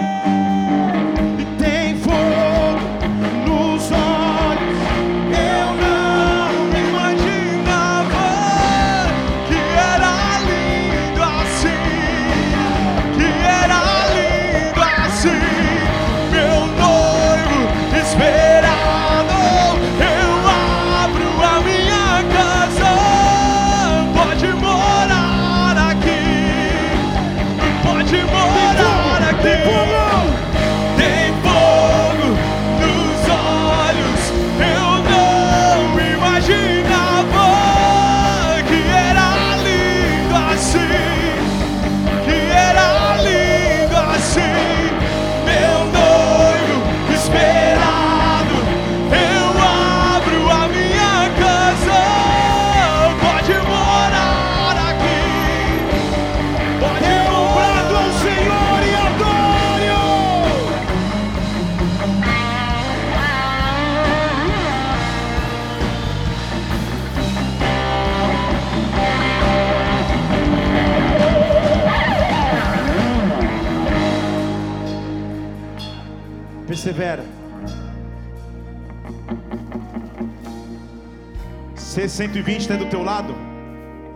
[82.06, 83.34] Se 120 está do teu lado,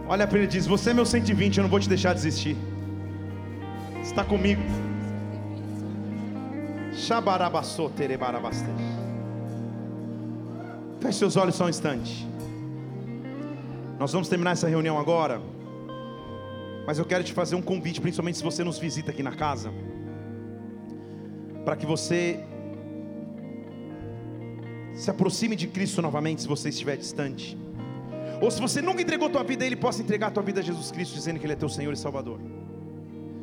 [0.07, 2.57] olha para ele e diz: Você é meu 120, eu não vou te deixar desistir.
[4.01, 4.63] Está comigo.
[11.01, 12.29] Feche seus olhos só um instante.
[13.99, 15.41] Nós vamos terminar essa reunião agora.
[16.87, 19.73] Mas eu quero te fazer um convite, principalmente se você nos visita aqui na casa,
[21.65, 22.39] para que você
[24.95, 27.59] se aproxime de Cristo novamente, se você estiver distante.
[28.41, 30.63] Ou se você nunca entregou tua vida a Ele, possa entregar a tua vida a
[30.63, 32.41] Jesus Cristo, dizendo que Ele é teu Senhor e Salvador.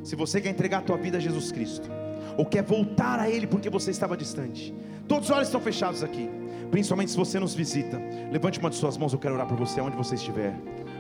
[0.04, 1.90] Se você quer entregar a tua vida a Jesus Cristo,
[2.38, 4.74] ou quer voltar a Ele porque você estava distante,
[5.08, 6.30] todos os olhos estão fechados aqui,
[6.72, 8.02] principalmente se você nos visita.
[8.32, 10.56] Levante uma de suas mãos, eu quero orar por você, onde você estiver.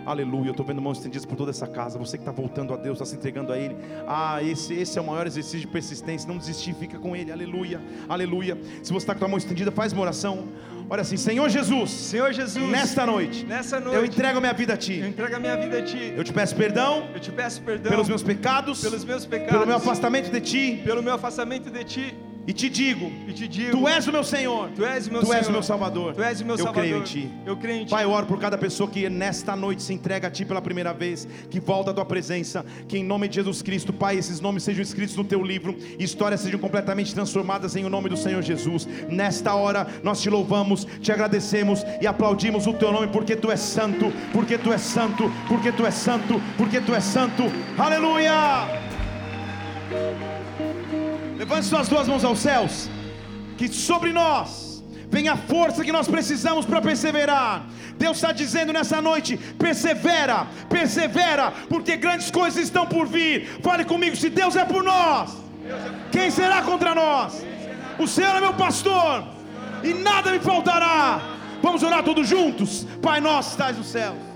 [0.07, 1.99] Aleluia, eu estou vendo mãos estendidas por toda essa casa.
[1.99, 3.75] Você que está voltando a Deus, está se entregando a Ele.
[4.07, 6.25] Ah, esse, esse é o maior exercício de persistência.
[6.25, 7.29] Não desistir, fica com Ele.
[7.29, 8.57] Aleluia, aleluia.
[8.81, 10.47] Se você está com a mão estendida, faz uma oração.
[10.89, 14.73] Olha assim, Senhor Jesus, Senhor Jesus, nesta noite, nessa noite, eu entrego a minha vida
[14.73, 14.99] a eu Ti.
[15.01, 16.13] entrego a minha vida a Ti.
[16.15, 19.67] Eu te peço perdão Eu te peço perdão pelos meus pecados, pelos meus pecados, pelo
[19.67, 20.81] meu afastamento de Ti.
[20.85, 22.15] pelo meu afastamento de Ti.
[22.47, 24.69] E te digo, E te digo, Tu és o meu Senhor.
[24.69, 26.15] Tu és o meu Tu és o meu Salvador.
[26.15, 26.81] Tu és o meu eu Salvador.
[26.81, 27.29] creio em Ti.
[27.45, 27.91] Eu creio em Ti.
[27.91, 30.93] Pai, eu oro por cada pessoa que nesta noite se entrega a Ti pela primeira
[30.93, 34.63] vez, que volta à Tua presença, que em nome de Jesus Cristo, Pai, esses nomes
[34.63, 38.41] sejam escritos no Teu livro, e histórias sejam completamente transformadas em o nome do Senhor
[38.41, 38.87] Jesus.
[39.09, 43.59] Nesta hora, nós te louvamos, te agradecemos e aplaudimos o Teu nome, porque Tu és
[43.59, 47.43] santo, porque Tu és santo, porque Tu és santo, porque Tu és santo.
[47.77, 48.86] Aleluia!
[51.47, 52.89] Levante suas duas mãos aos céus
[53.57, 57.65] que sobre nós venha a força que nós precisamos para perseverar.
[57.97, 63.47] Deus está dizendo nessa noite: persevera, persevera, porque grandes coisas estão por vir.
[63.63, 65.37] Fale comigo: se Deus é por nós,
[66.11, 67.41] quem será contra nós?
[67.97, 69.23] O Senhor é meu pastor
[69.81, 71.21] e nada me faltará.
[71.61, 74.26] Vamos orar todos juntos, Pai nosso, estás no céu.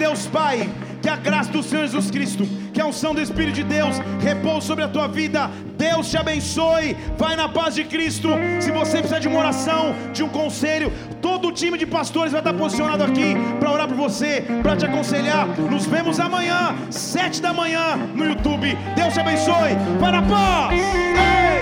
[0.00, 0.68] Deus Pai,
[1.02, 4.66] que a graça do Senhor Jesus Cristo, que a unção do Espírito de Deus repouse
[4.66, 5.50] sobre a tua vida.
[5.76, 6.96] Deus te abençoe.
[7.18, 8.30] Vai na paz de Cristo.
[8.60, 10.90] Se você precisa de uma oração, de um conselho,
[11.20, 14.86] todo o time de pastores vai estar posicionado aqui para orar por você, para te
[14.86, 15.46] aconselhar.
[15.74, 18.74] Nos vemos amanhã, sete da manhã, no YouTube.
[18.96, 19.76] Deus te abençoe.
[20.00, 20.72] Vai na paz.
[20.72, 21.60] Ei!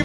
[0.00, 0.04] Em